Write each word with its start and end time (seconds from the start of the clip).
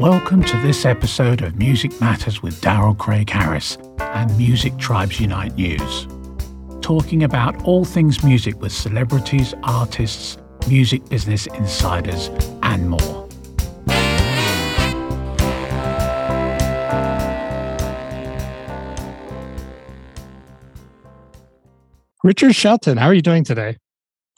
Welcome 0.00 0.42
to 0.44 0.56
this 0.56 0.86
episode 0.86 1.42
of 1.42 1.56
Music 1.56 2.00
Matters 2.00 2.42
with 2.42 2.58
Daryl 2.62 2.96
Craig 2.96 3.28
Harris 3.28 3.76
and 3.98 4.34
Music 4.38 4.78
Tribes 4.78 5.20
Unite 5.20 5.54
News. 5.56 6.06
Talking 6.80 7.24
about 7.24 7.62
all 7.64 7.84
things 7.84 8.24
music 8.24 8.62
with 8.62 8.72
celebrities, 8.72 9.52
artists, 9.62 10.38
music 10.66 11.06
business 11.10 11.46
insiders, 11.48 12.30
and 12.62 12.88
more. 12.88 13.28
Richard 22.24 22.54
Shelton, 22.54 22.96
how 22.96 23.08
are 23.08 23.14
you 23.14 23.20
doing 23.20 23.44
today? 23.44 23.76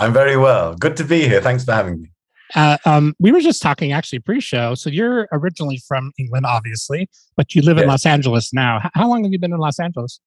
I'm 0.00 0.12
very 0.12 0.36
well. 0.36 0.74
Good 0.74 0.96
to 0.96 1.04
be 1.04 1.28
here. 1.28 1.40
Thanks 1.40 1.64
for 1.64 1.70
having 1.70 2.02
me. 2.02 2.11
Uh, 2.54 2.78
um, 2.84 3.14
we 3.18 3.32
were 3.32 3.40
just 3.40 3.62
talking 3.62 3.92
actually 3.92 4.18
pre-show. 4.18 4.74
So 4.74 4.90
you're 4.90 5.28
originally 5.32 5.80
from 5.86 6.12
England, 6.18 6.46
obviously, 6.46 7.08
but 7.36 7.54
you 7.54 7.62
live 7.62 7.78
in 7.78 7.88
Los 7.88 8.06
Angeles 8.06 8.52
now. 8.52 8.90
How 8.94 9.08
long 9.08 9.24
have 9.24 9.32
you 9.32 9.38
been 9.38 9.52
in 9.52 9.58
Los 9.58 9.78
Angeles? 9.78 10.20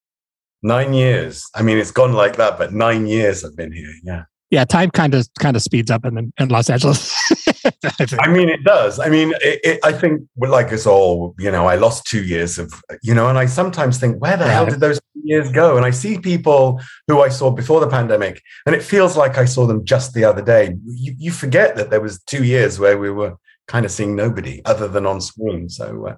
Nine 0.64 0.94
years. 0.94 1.46
I 1.54 1.62
mean, 1.62 1.78
it's 1.78 1.92
gone 1.92 2.14
like 2.14 2.38
that, 2.38 2.58
but 2.58 2.74
nine 2.74 3.08
years 3.08 3.44
I've 3.44 3.56
been 3.56 3.72
here. 3.72 3.94
Yeah. 4.04 4.24
Yeah, 4.52 4.64
time 4.64 4.92
kind 4.92 5.16
of 5.16 5.28
kind 5.40 5.56
of 5.56 5.64
speeds 5.64 5.90
up 5.90 6.06
in, 6.06 6.32
in 6.40 6.50
Los 6.50 6.70
Angeles. 6.70 7.14
I, 7.66 8.06
I, 8.20 8.28
mean, 8.30 8.48
it 8.48 8.64
does. 8.64 9.00
I 9.00 9.10
mean, 9.10 9.34
it, 9.42 9.60
it, 9.64 9.80
I 9.84 9.92
think, 9.92 10.22
like 10.38 10.72
us 10.72 10.86
all, 10.86 11.34
you 11.40 11.52
know, 11.52 11.66
I 11.66 11.76
lost 11.76 12.06
two 12.06 12.24
years 12.24 12.60
of, 12.60 12.72
you 13.02 13.16
know, 13.16 13.28
and 13.28 13.40
I 13.40 13.48
sometimes 13.48 14.00
think, 14.00 14.22
where 14.22 14.38
the 14.38 14.48
hell 14.48 14.68
did 14.68 14.80
those 14.80 15.02
years 15.26 15.52
go? 15.52 15.78
And 15.78 15.86
I 15.86 15.92
see 15.92 16.20
people 16.20 16.80
who 17.08 17.22
I 17.22 17.30
saw 17.30 17.52
before 17.52 17.80
the 17.80 17.90
pandemic, 17.90 18.42
and 18.66 18.76
it 18.76 18.84
feels 18.84 19.18
like 19.18 19.38
I 19.38 19.46
saw 19.46 19.66
them 19.66 19.84
just 19.84 20.14
the 20.14 20.24
other 20.24 20.42
day. 20.42 20.76
You, 20.86 21.16
you 21.18 21.32
forget 21.32 21.76
that 21.76 21.90
there 21.90 22.02
was 22.02 22.22
two 22.24 22.44
years 22.44 22.80
where 22.80 22.98
we 22.98 23.12
were 23.12 23.36
kind 23.68 23.86
of 23.86 23.92
seeing 23.92 24.16
nobody 24.16 24.62
other 24.66 24.88
than 24.88 25.06
on 25.06 25.20
screen. 25.20 25.70
So 25.70 26.08
uh, 26.08 26.12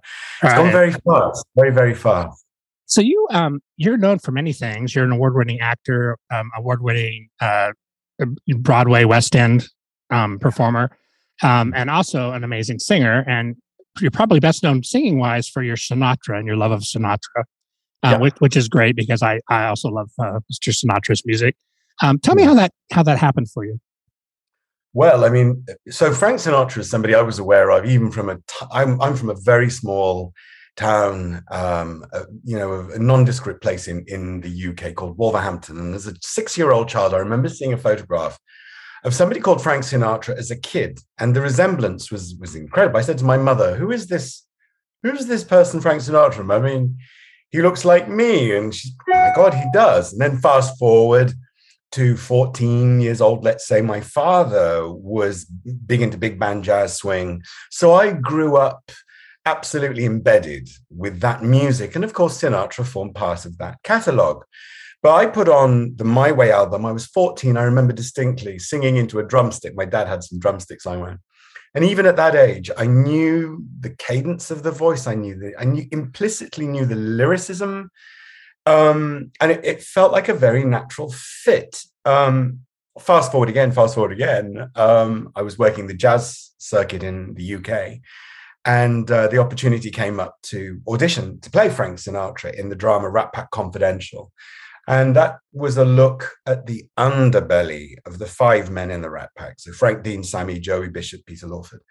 it's 0.44 0.44
right. 0.44 0.58
gone 0.58 0.72
very 0.72 0.92
fast, 0.92 1.46
very, 1.56 1.72
very 1.72 1.96
fast. 1.96 2.44
So 2.86 3.02
you, 3.02 3.28
um, 3.32 3.62
you're 3.76 3.98
known 3.98 4.20
for 4.20 4.32
many 4.32 4.54
things. 4.54 4.96
You're 4.96 5.06
an 5.06 5.12
award-winning 5.12 5.60
actor, 5.60 6.18
um, 6.32 6.52
award-winning 6.56 7.30
uh, 7.42 7.72
Broadway 8.60 9.04
West 9.04 9.36
End 9.36 9.68
um, 10.10 10.40
performer, 10.40 10.92
um, 11.44 11.74
and 11.76 11.90
also 11.90 12.32
an 12.32 12.44
amazing 12.44 12.80
singer. 12.80 13.26
And 13.28 13.56
you're 14.00 14.12
probably 14.12 14.40
best 14.40 14.64
known 14.64 14.84
singing 14.84 15.20
wise 15.20 15.50
for 15.50 15.64
your 15.64 15.76
Sinatra 15.76 16.38
and 16.38 16.48
your 16.48 16.56
love 16.56 16.72
of 16.72 16.82
Sinatra, 16.82 17.44
uh, 18.04 18.12
yeah. 18.12 18.18
which, 18.18 18.36
which, 18.40 18.58
is 18.58 18.68
great 18.68 18.96
because 18.96 19.22
I, 19.22 19.40
I 19.50 19.68
also 19.68 19.90
love 19.90 20.10
uh, 20.20 20.40
Mr. 20.52 20.70
Sinatra's 20.70 21.26
music. 21.26 21.56
Um, 22.02 22.20
tell 22.20 22.36
me 22.36 22.44
how 22.44 22.54
that 22.54 22.72
how 22.92 23.04
that 23.04 23.18
happened 23.18 23.50
for 23.50 23.66
you. 23.66 23.80
Well, 24.94 25.26
I 25.26 25.30
mean, 25.30 25.66
so 25.90 26.14
Frank 26.14 26.40
Sinatra 26.40 26.80
is 26.80 26.90
somebody 26.90 27.16
I 27.16 27.22
was 27.22 27.40
aware 27.40 27.70
of, 27.72 27.86
even 27.86 28.12
from 28.12 28.30
a. 28.30 28.36
T- 28.36 28.66
I'm 28.72 29.02
I'm 29.02 29.16
from 29.16 29.30
a 29.30 29.36
very 29.36 29.70
small 29.70 30.34
town, 30.78 31.44
um, 31.52 32.06
uh, 32.14 32.24
you 32.44 32.58
know, 32.58 32.88
a 32.94 33.00
nondescript 33.00 33.62
place 33.62 33.88
in, 33.88 34.06
in 34.08 34.40
the 34.42 34.68
UK 34.70 34.94
called 34.96 35.18
Wolverhampton. 35.18 35.78
And 35.78 35.94
as 35.94 36.08
a 36.08 36.14
six 36.22 36.58
year 36.58 36.72
old 36.72 36.88
child, 36.88 37.14
I 37.14 37.18
remember 37.18 37.50
seeing 37.50 37.74
a 37.74 37.78
photograph 37.78 38.40
of 39.04 39.14
somebody 39.14 39.40
called 39.40 39.62
Frank 39.62 39.84
Sinatra 39.84 40.38
as 40.38 40.52
a 40.52 40.60
kid. 40.60 41.00
And 41.20 41.36
the 41.36 41.42
resemblance 41.42 42.12
was, 42.12 42.36
was 42.40 42.56
incredible. 42.56 42.98
I 42.98 43.02
said 43.02 43.18
to 43.18 43.26
my 43.26 43.38
mother, 43.38 43.76
Who 43.76 43.92
is 43.92 44.08
this? 44.08 44.46
Who's 45.04 45.26
this 45.26 45.44
person, 45.44 45.82
Frank 45.82 46.02
Sinatra? 46.02 46.52
I 46.56 46.60
mean, 46.60 46.98
he 47.52 47.62
looks 47.62 47.86
like 47.86 48.10
me. 48.10 48.56
And 48.56 48.74
she's, 48.74 48.94
oh 49.14 49.14
my 49.14 49.32
God, 49.36 49.54
he 49.54 49.66
does. 49.74 50.14
And 50.14 50.22
then 50.22 50.38
fast 50.38 50.78
forward 50.78 51.34
to 51.94 52.18
14 52.18 53.00
years 53.00 53.22
old, 53.22 53.44
let's 53.44 53.68
say, 53.68 53.82
my 53.82 54.02
father 54.02 54.88
was 54.88 55.46
big 55.46 56.02
into 56.02 56.18
big 56.18 56.40
band 56.40 56.64
jazz 56.64 56.98
swing. 56.98 57.42
So 57.72 57.94
I 57.94 58.12
grew 58.12 58.58
up 58.58 58.92
absolutely 59.46 60.06
embedded 60.06 60.68
with 60.90 61.22
that 61.22 61.42
music. 61.42 61.96
And 61.96 62.04
of 62.04 62.14
course, 62.14 62.42
Sinatra 62.42 62.86
formed 62.86 63.16
part 63.16 63.46
of 63.46 63.58
that 63.60 63.78
catalogue. 63.84 64.44
But 65.04 65.16
I 65.16 65.26
put 65.28 65.48
on 65.48 65.96
the 65.96 66.04
My 66.04 66.32
Way 66.32 66.52
album. 66.52 66.86
I 66.86 66.92
was 66.92 67.06
14. 67.06 67.56
I 67.56 67.64
remember 67.64 67.94
distinctly 67.94 68.60
singing 68.60 68.98
into 68.98 69.20
a 69.20 69.24
drumstick. 69.24 69.76
My 69.76 69.86
dad 69.86 70.08
had 70.08 70.24
some 70.24 70.40
drumsticks 70.40 70.88
I 70.88 70.98
went. 70.98 71.20
And 71.76 71.86
even 71.86 72.06
at 72.06 72.16
that 72.16 72.36
age, 72.36 72.72
I 72.76 72.88
knew 72.88 73.64
the 73.80 73.92
cadence 73.92 74.50
of 74.50 74.64
the 74.64 74.72
voice. 74.72 75.06
I 75.06 75.14
knew 75.14 75.38
the, 75.38 75.54
I 75.60 75.66
knew 75.66 75.86
implicitly 75.92 76.66
knew 76.66 76.86
the 76.86 76.96
lyricism. 76.96 77.92
Um, 78.66 79.32
and 79.40 79.52
it, 79.52 79.64
it, 79.64 79.84
felt 79.84 80.12
like 80.12 80.28
a 80.28 80.34
very 80.34 80.66
natural 80.66 81.14
fit. 81.14 81.84
Um, 82.04 82.62
fast 83.00 83.32
forward 83.32 83.48
again, 83.48 83.72
fast 83.72 83.96
forward 83.96 84.12
again. 84.12 84.72
Um, 84.76 85.32
I 85.36 85.42
was 85.42 85.58
working 85.58 85.88
the 85.88 85.94
jazz 85.94 86.52
circuit 86.58 87.04
in 87.04 87.36
the 87.36 87.56
UK 87.56 88.02
and 88.68 89.10
uh, 89.10 89.28
the 89.28 89.38
opportunity 89.38 89.90
came 89.90 90.20
up 90.20 90.38
to 90.44 90.82
audition 90.90 91.40
to 91.40 91.50
play 91.50 91.70
Frank 91.70 91.98
Sinatra 92.00 92.54
in 92.54 92.68
the 92.68 92.76
drama 92.76 93.10
Rat 93.10 93.32
Pack 93.32 93.50
Confidential. 93.52 94.34
And 94.88 95.16
that 95.16 95.40
was 95.52 95.78
a 95.78 95.86
look 95.86 96.32
at 96.46 96.66
the 96.66 96.86
underbelly 96.98 97.96
of 98.06 98.20
the 98.20 98.26
five 98.26 98.70
men 98.70 98.90
in 98.90 99.02
the 99.02 99.10
Rat 99.10 99.32
Pack. 99.36 99.60
So 99.60 99.74
Frank 99.74 100.04
Dean, 100.04 100.24
Sammy, 100.24 100.60
Joey 100.60 100.90
Bishop, 100.90 101.26
Peter 101.26 101.48
Lawford. 101.48 101.82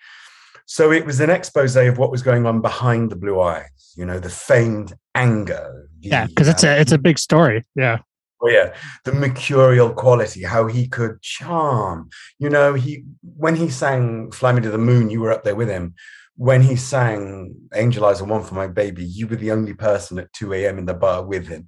So 0.64 0.90
it 0.90 1.04
was 1.04 1.20
an 1.20 1.30
expose 1.30 1.76
of 1.76 1.98
what 1.98 2.10
was 2.10 2.22
going 2.22 2.46
on 2.46 2.60
behind 2.60 3.10
the 3.10 3.16
blue 3.16 3.40
eyes, 3.40 3.92
you 3.96 4.04
know, 4.04 4.18
the 4.18 4.30
famed 4.30 4.94
anger. 5.14 5.88
The, 6.00 6.08
yeah, 6.08 6.26
because 6.26 6.48
it's 6.48 6.64
a 6.64 6.80
it's 6.80 6.90
a 6.90 6.96
um, 6.96 7.02
big 7.02 7.18
story. 7.18 7.64
Yeah. 7.76 7.98
Oh 8.42 8.48
yeah, 8.48 8.74
the 9.04 9.12
mercurial 9.12 9.92
quality, 9.94 10.42
how 10.42 10.66
he 10.66 10.88
could 10.88 11.22
charm. 11.22 12.10
You 12.38 12.50
know, 12.50 12.74
he 12.74 13.04
when 13.22 13.54
he 13.54 13.68
sang 13.68 14.32
"Fly 14.32 14.52
Me 14.52 14.62
to 14.62 14.70
the 14.70 14.78
Moon," 14.78 15.08
you 15.08 15.20
were 15.20 15.32
up 15.32 15.44
there 15.44 15.54
with 15.54 15.68
him 15.68 15.94
when 16.36 16.62
he 16.62 16.76
sang 16.76 17.54
Angel 17.74 18.04
Eyes 18.04 18.22
One 18.22 18.42
for 18.42 18.54
My 18.54 18.66
Baby, 18.66 19.04
you 19.04 19.26
were 19.26 19.36
the 19.36 19.52
only 19.52 19.72
person 19.72 20.18
at 20.18 20.32
2 20.34 20.52
a.m. 20.52 20.78
in 20.78 20.84
the 20.84 20.94
bar 20.94 21.24
with 21.24 21.48
him. 21.48 21.66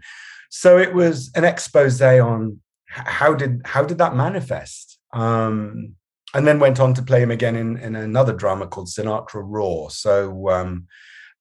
So 0.49 0.79
it 0.79 0.95
was 0.95 1.31
an 1.35 1.45
expose 1.45 2.01
on 2.01 2.61
how 2.89 3.35
did 3.35 3.61
how 3.65 3.85
did 3.85 3.99
that 3.99 4.15
manifest? 4.15 4.99
Um, 5.13 5.95
and 6.35 6.47
then 6.47 6.59
went 6.59 6.81
on 6.81 6.95
to 6.95 7.03
play 7.03 7.23
him 7.23 7.31
again 7.31 7.57
in, 7.57 7.79
in 7.79 7.97
another 7.97 8.35
drama 8.35 8.67
called 8.67 8.89
Sinatra 8.89 9.43
Raw. 9.45 9.89
So 9.89 10.51
um, 10.51 10.87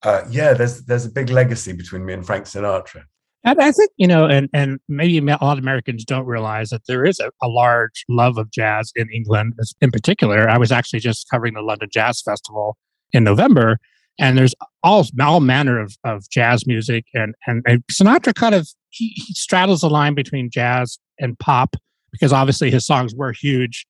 uh, 0.03 0.23
yeah, 0.29 0.53
there's 0.53 0.84
there's 0.85 1.06
a 1.06 1.12
big 1.12 1.29
legacy 1.29 1.73
between 1.73 2.06
me 2.06 2.13
and 2.13 2.25
Frank 2.25 2.45
Sinatra. 2.45 3.03
And 3.44 3.62
I 3.62 3.72
think 3.72 3.91
you 3.97 4.07
know, 4.07 4.25
and 4.25 4.50
and 4.53 4.79
maybe 4.88 5.18
a 5.18 5.38
lot 5.41 5.57
of 5.57 5.63
Americans 5.63 6.03
don't 6.03 6.25
realize 6.25 6.69
that 6.69 6.81
there 6.88 7.06
is 7.06 7.19
a, 7.19 7.31
a, 7.41 7.47
large 7.47 8.03
love 8.09 8.38
of 8.38 8.51
jazz 8.51 8.91
in 8.95 9.09
England, 9.13 9.53
in 9.81 9.91
particular. 9.91 10.50
I 10.50 10.57
was 10.57 10.72
actually 10.72 11.00
just 11.00 11.29
covering 11.29 11.53
the 11.53 11.62
London 11.62 11.89
Jazz 11.91 12.22
Festival 12.22 12.78
in 13.13 13.24
November. 13.24 13.79
And 14.19 14.38
there's 14.38 14.55
all 14.83 15.05
all 15.22 15.39
manner 15.39 15.79
of, 15.79 15.95
of 16.03 16.28
jazz 16.29 16.66
music, 16.66 17.05
and, 17.13 17.35
and, 17.45 17.63
and 17.67 17.83
Sinatra 17.91 18.33
kind 18.33 18.55
of 18.55 18.67
he, 18.89 19.09
he 19.09 19.33
straddles 19.33 19.81
the 19.81 19.89
line 19.89 20.16
between 20.16 20.50
jazz 20.50 20.97
and 21.19 21.38
pop 21.39 21.75
because 22.11 22.33
obviously 22.33 22.72
his 22.72 22.85
songs 22.85 23.13
were 23.16 23.31
huge. 23.31 23.85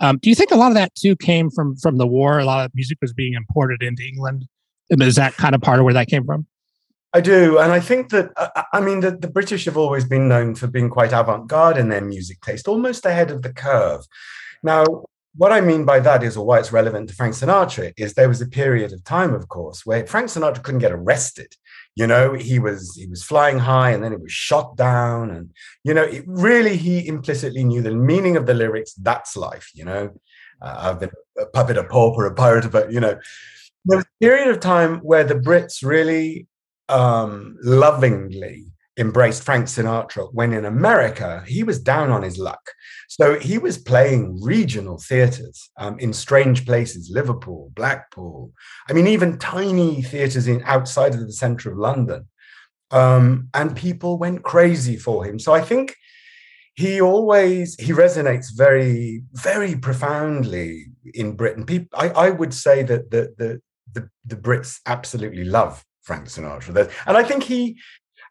Um, 0.00 0.18
do 0.18 0.30
you 0.30 0.34
think 0.34 0.50
a 0.50 0.56
lot 0.56 0.68
of 0.68 0.74
that 0.74 0.94
too 0.94 1.16
came 1.16 1.50
from 1.50 1.76
from 1.76 1.98
the 1.98 2.06
war? 2.06 2.38
A 2.38 2.44
lot 2.44 2.64
of 2.64 2.72
music 2.74 2.98
was 3.00 3.12
being 3.12 3.34
imported 3.34 3.82
into 3.82 4.02
England. 4.02 4.46
Is 4.90 5.16
that 5.16 5.34
kind 5.34 5.54
of 5.54 5.60
part 5.60 5.78
of 5.78 5.84
where 5.84 5.94
that 5.94 6.08
came 6.08 6.24
from? 6.24 6.46
I 7.12 7.20
do, 7.20 7.58
and 7.58 7.72
I 7.72 7.80
think 7.80 8.10
that 8.10 8.30
uh, 8.36 8.62
I 8.72 8.80
mean 8.80 9.00
the, 9.00 9.10
the 9.10 9.28
British 9.28 9.64
have 9.64 9.76
always 9.76 10.04
been 10.04 10.28
known 10.28 10.54
for 10.54 10.68
being 10.68 10.88
quite 10.88 11.12
avant-garde 11.12 11.76
in 11.76 11.88
their 11.88 12.00
music 12.00 12.40
taste, 12.40 12.68
almost 12.68 13.04
ahead 13.04 13.30
of 13.30 13.42
the 13.42 13.52
curve. 13.52 14.06
Now, 14.62 14.84
what 15.36 15.52
I 15.52 15.60
mean 15.60 15.84
by 15.84 16.00
that 16.00 16.22
is, 16.22 16.36
or 16.36 16.44
why 16.44 16.58
it's 16.58 16.72
relevant 16.72 17.08
to 17.08 17.14
Frank 17.14 17.34
Sinatra, 17.34 17.92
is 17.96 18.14
there 18.14 18.28
was 18.28 18.40
a 18.40 18.48
period 18.48 18.92
of 18.92 19.04
time, 19.04 19.32
of 19.32 19.48
course, 19.48 19.86
where 19.86 20.06
Frank 20.06 20.28
Sinatra 20.28 20.62
couldn't 20.62 20.80
get 20.80 20.92
arrested. 20.92 21.54
You 21.94 22.06
know, 22.06 22.34
he 22.34 22.58
was 22.58 22.96
he 22.96 23.06
was 23.06 23.22
flying 23.22 23.58
high, 23.58 23.90
and 23.90 24.02
then 24.02 24.12
it 24.12 24.20
was 24.20 24.32
shot 24.32 24.76
down, 24.76 25.30
and 25.30 25.50
you 25.84 25.94
know, 25.94 26.02
it 26.02 26.24
really 26.26 26.76
he 26.76 27.06
implicitly 27.06 27.64
knew 27.64 27.82
the 27.82 27.94
meaning 27.94 28.36
of 28.36 28.46
the 28.46 28.54
lyrics. 28.54 28.94
That's 28.94 29.36
life. 29.36 29.70
You 29.74 29.84
know, 29.84 30.10
uh, 30.60 30.76
I've 30.78 31.00
been 31.00 31.10
a 31.38 31.46
puppet, 31.46 31.78
a 31.78 31.84
pauper, 31.84 32.26
a 32.26 32.34
pirate, 32.34 32.70
but 32.70 32.92
you 32.92 33.00
know, 33.00 33.18
there 33.84 33.98
was 33.98 34.04
a 34.04 34.24
period 34.24 34.48
of 34.48 34.60
time 34.60 34.98
where 34.98 35.24
the 35.24 35.34
Brits 35.34 35.84
really 35.84 36.46
um, 36.88 37.56
lovingly 37.62 38.66
embraced 38.96 39.44
Frank 39.44 39.66
Sinatra 39.66 40.28
when 40.32 40.52
in 40.52 40.64
America 40.64 41.42
he 41.46 41.62
was 41.62 41.80
down 41.80 42.10
on 42.10 42.22
his 42.22 42.38
luck. 42.38 42.60
So 43.08 43.38
he 43.38 43.58
was 43.58 43.78
playing 43.78 44.40
regional 44.42 44.98
theaters 44.98 45.70
um, 45.76 45.98
in 45.98 46.12
strange 46.12 46.66
places, 46.66 47.10
Liverpool, 47.12 47.72
Blackpool. 47.74 48.52
I 48.88 48.92
mean, 48.92 49.06
even 49.06 49.38
tiny 49.38 50.02
theaters 50.02 50.46
in 50.46 50.62
outside 50.64 51.14
of 51.14 51.20
the 51.20 51.32
center 51.32 51.70
of 51.70 51.78
London. 51.78 52.28
Um, 52.90 53.48
and 53.54 53.76
people 53.76 54.18
went 54.18 54.42
crazy 54.42 54.96
for 54.96 55.24
him. 55.24 55.38
So 55.38 55.52
I 55.52 55.60
think 55.60 55.96
he 56.74 57.00
always 57.00 57.76
he 57.76 57.92
resonates 57.92 58.46
very, 58.56 59.22
very 59.32 59.76
profoundly 59.76 60.86
in 61.14 61.36
Britain. 61.36 61.64
People, 61.66 61.98
I, 61.98 62.08
I 62.08 62.30
would 62.30 62.54
say 62.54 62.82
that 62.82 63.10
the, 63.10 63.34
the 63.38 63.60
the 63.92 64.08
the 64.24 64.36
Brits 64.36 64.80
absolutely 64.86 65.44
love 65.44 65.84
Frank 66.02 66.26
Sinatra. 66.26 66.90
And 67.06 67.16
I 67.16 67.22
think 67.22 67.42
he 67.42 67.78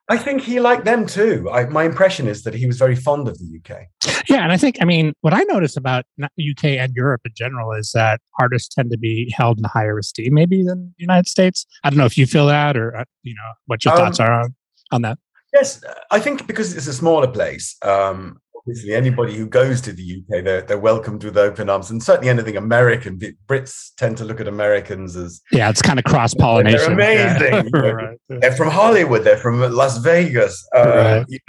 I 0.10 0.18
think 0.18 0.42
he 0.42 0.60
liked 0.60 0.86
them 0.86 1.06
too. 1.06 1.48
I, 1.52 1.66
my 1.66 1.84
impression 1.84 2.28
is 2.28 2.42
that 2.44 2.56
he 2.56 2.66
was 2.66 2.80
very 2.80 2.96
fond 2.96 3.28
of 3.28 3.38
the 3.38 3.60
UK. 3.60 3.86
Yeah, 4.28 4.44
and 4.44 4.52
I 4.52 4.58
think 4.58 4.78
I 4.82 4.86
mean 4.86 5.14
what 5.22 5.34
I 5.34 5.44
notice 5.44 5.78
about 5.78 6.06
UK 6.20 6.66
and 6.66 6.94
Europe 6.96 7.22
in 7.26 7.32
general 7.36 7.72
is 7.74 7.92
that 7.94 8.20
artists 8.40 8.74
tend 8.74 8.90
to 8.92 8.98
be 8.98 9.32
held 9.36 9.60
in 9.60 9.66
higher 9.66 9.98
esteem 10.00 10.34
maybe 10.34 10.64
than 10.64 10.94
the 10.98 11.02
United 11.04 11.28
States. 11.28 11.66
I 11.84 11.90
don't 11.90 11.98
know 11.98 12.06
if 12.06 12.18
you 12.18 12.26
feel 12.26 12.48
that 12.48 12.76
or 12.76 12.96
uh, 12.98 13.06
you 13.24 13.36
know 13.36 13.52
what 13.68 13.86
your 13.86 13.96
thoughts 13.96 14.20
um, 14.20 14.26
are 14.26 14.42
on 14.42 14.56
on 14.92 15.02
that. 15.04 15.20
Yes, 15.54 15.84
I 16.12 16.20
think 16.20 16.48
because 16.48 16.76
it's 16.76 16.88
a 16.88 16.94
smaller 16.94 17.28
place, 17.28 17.76
um, 17.82 18.40
obviously 18.60 18.94
anybody 18.94 19.36
who 19.36 19.48
goes 19.48 19.82
to 19.82 19.94
the 19.94 20.18
UK, 20.18 20.44
they're, 20.44 20.62
they're 20.62 20.80
welcomed 20.80 21.24
with 21.24 21.38
open 21.38 21.70
arms. 21.70 21.90
And 21.90 22.02
certainly 22.02 22.30
anything 22.30 22.58
American, 22.58 23.18
Brits 23.48 23.96
tend 23.98 24.18
to 24.18 24.26
look 24.26 24.40
at 24.40 24.48
Americans 24.48 25.16
as 25.16 25.42
yeah, 25.52 25.70
it's 25.70 25.82
kind 25.82 25.98
of 26.00 26.06
cross 26.06 26.34
pollination. 26.34 26.96
They're 26.96 27.38
amazing. 27.40 27.72
Yeah. 27.74 27.80
right. 27.92 28.18
They're 28.28 28.52
from 28.52 28.70
Hollywood. 28.70 29.24
They're 29.24 29.38
from 29.38 29.60
Las 29.60 29.98
Vegas. 29.98 30.68
Uh, 30.76 31.24
right. 31.28 31.42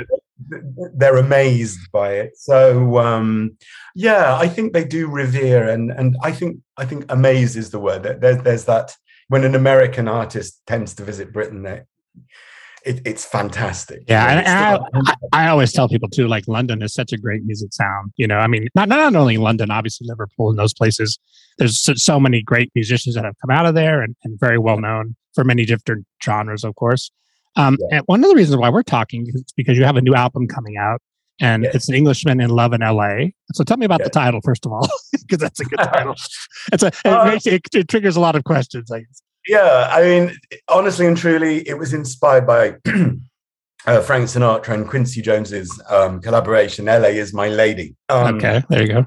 They're 0.95 1.19
amazed 1.19 1.91
by 1.93 2.15
it. 2.15 2.37
So 2.37 2.99
um, 2.99 3.57
yeah, 3.95 4.37
I 4.37 4.49
think 4.49 4.73
they 4.73 4.85
do 4.85 5.07
revere, 5.07 5.69
and 5.69 5.91
and 5.91 6.17
I 6.23 6.33
think 6.33 6.61
I 6.77 6.87
think 6.87 7.05
amaze 7.11 7.57
is 7.57 7.71
the 7.71 7.79
word. 7.79 8.03
There's 8.21 8.43
there's 8.43 8.65
that 8.65 8.97
when 9.29 9.45
an 9.45 9.55
American 9.55 10.09
artist 10.09 10.61
tends 10.67 10.95
to 10.95 11.05
visit 11.05 11.33
Britain, 11.33 11.63
they 11.63 11.83
it, 12.85 13.01
it's 13.05 13.25
fantastic. 13.25 14.03
Yeah, 14.09 14.27
and, 14.27 14.47
and 14.47 15.07
I, 15.07 15.45
I, 15.45 15.49
always 15.49 15.73
tell 15.73 15.89
people 15.89 16.09
too, 16.09 16.27
like 16.29 16.49
London 16.49 16.83
is 16.83 16.95
such 16.95 17.13
a 17.13 17.19
great 17.19 17.45
music 17.45 17.73
sound. 17.73 18.13
You 18.17 18.27
know, 18.27 18.39
I 18.39 18.47
mean, 18.47 18.69
not 18.75 18.89
not 18.89 19.15
only 19.15 19.37
London, 19.37 19.71
obviously 19.71 20.07
Liverpool 20.09 20.51
and 20.51 20.59
those 20.59 20.75
places. 20.75 21.19
There's 21.59 21.81
so, 21.81 21.95
so 21.95 22.19
many 22.19 22.43
great 22.43 22.71
musicians 22.75 23.15
that 23.17 23.25
have 23.25 23.35
come 23.41 23.51
out 23.51 23.67
of 23.67 23.75
there 23.75 24.01
and, 24.01 24.17
and 24.25 24.39
very 24.41 24.59
well 24.59 24.79
known 24.79 25.15
for 25.35 25.45
many 25.45 25.65
different 25.65 26.07
genres, 26.23 26.65
of 26.65 26.75
course. 26.77 27.11
Um, 27.57 27.77
yeah. 27.81 27.99
And 27.99 28.05
one 28.07 28.23
of 28.25 28.31
the 28.31 28.37
reasons 28.37 28.57
why 28.57 28.71
we're 28.71 28.83
talking 28.83 29.27
is 29.29 29.45
because 29.57 29.77
you 29.77 29.85
have 29.85 29.97
a 29.97 30.03
new 30.03 30.15
album 30.15 30.47
coming 30.47 30.77
out, 30.77 31.03
and 31.41 31.65
it's 31.65 31.89
an 31.89 31.95
Englishman 31.95 32.41
in 32.41 32.51
Love 32.51 32.73
in 32.73 32.83
L.A. 32.83 33.35
So 33.53 33.65
tell 33.65 33.77
me 33.77 33.87
about 33.87 34.03
the 34.03 34.11
title 34.11 34.41
first 34.43 34.67
of 34.67 34.73
all, 34.73 34.89
because 35.13 35.39
that's 35.39 35.61
a 35.61 35.65
good 35.65 35.79
title. 35.95 36.15
it's 36.73 36.83
a 36.83 36.93
uh, 37.05 37.33
it, 37.35 37.47
it, 37.47 37.63
it, 37.75 37.89
triggers 37.89 38.17
a 38.17 38.21
lot 38.21 38.37
of 38.37 38.45
questions, 38.45 38.91
I 38.91 39.01
guess. 39.01 39.23
Yeah, 39.49 39.89
I 39.91 40.03
mean, 40.03 40.37
honestly 40.69 41.07
and 41.07 41.17
truly, 41.17 41.67
it 41.69 41.79
was 41.79 41.95
inspired 41.95 42.47
by 42.47 42.77
uh, 43.87 44.01
Frank 44.03 44.27
Sinatra 44.27 44.75
and 44.75 44.89
Quincy 44.89 45.23
Jones's 45.23 45.71
um, 45.89 46.21
collaboration. 46.21 46.87
"LA 46.87 47.09
is 47.09 47.33
my 47.33 47.49
lady." 47.49 47.97
Um, 48.09 48.37
okay, 48.37 48.63
there 48.69 48.83
you 48.83 48.89
go. 48.89 49.07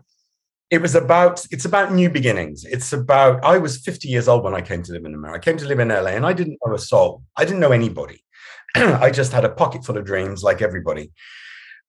It 0.71 0.81
was 0.81 0.95
about 0.95 1.45
it's 1.51 1.65
about 1.65 1.93
new 1.93 2.09
beginnings. 2.09 2.65
It's 2.65 2.93
about 2.93 3.43
I 3.43 3.59
was 3.59 3.77
50 3.77 4.07
years 4.07 4.27
old 4.27 4.43
when 4.43 4.55
I 4.55 4.61
came 4.61 4.81
to 4.83 4.91
live 4.91 5.05
in 5.05 5.13
America. 5.13 5.37
I 5.37 5.51
came 5.51 5.57
to 5.59 5.67
live 5.67 5.79
in 5.79 5.89
LA, 5.89 6.11
and 6.11 6.25
I 6.25 6.33
didn't 6.33 6.57
know 6.65 6.73
a 6.73 6.79
soul. 6.79 7.23
I 7.37 7.45
didn't 7.45 7.59
know 7.59 7.71
anybody. 7.71 8.23
I 8.75 9.11
just 9.11 9.31
had 9.31 9.45
a 9.45 9.49
pocket 9.49 9.85
full 9.85 9.97
of 9.97 10.05
dreams, 10.05 10.41
like 10.41 10.63
everybody, 10.63 11.11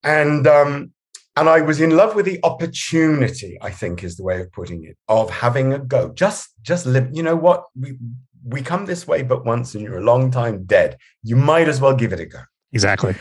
and 0.03 0.45
um, 0.45 0.91
and 1.35 1.49
I 1.49 1.61
was 1.61 1.81
in 1.81 1.97
love 1.97 2.15
with 2.15 2.25
the 2.25 2.39
opportunity. 2.43 3.57
I 3.59 3.71
think 3.71 4.03
is 4.03 4.17
the 4.17 4.23
way 4.23 4.39
of 4.39 4.51
putting 4.51 4.83
it 4.85 4.97
of 5.07 5.31
having 5.31 5.73
a 5.73 5.79
go. 5.79 6.13
Just 6.13 6.49
just 6.61 6.85
live. 6.85 7.09
You 7.11 7.23
know 7.23 7.35
what 7.35 7.63
we 7.79 7.97
we 8.45 8.61
come 8.61 8.85
this 8.85 9.07
way 9.07 9.23
but 9.23 9.43
once 9.43 9.73
and 9.73 9.83
you're 9.83 9.97
a 9.97 10.03
long 10.03 10.31
time 10.31 10.63
dead. 10.65 10.97
You 11.23 11.35
might 11.35 11.67
as 11.67 11.81
well 11.81 11.95
give 11.95 12.13
it 12.13 12.19
a 12.19 12.25
go. 12.25 12.39
Exactly. 12.71 13.15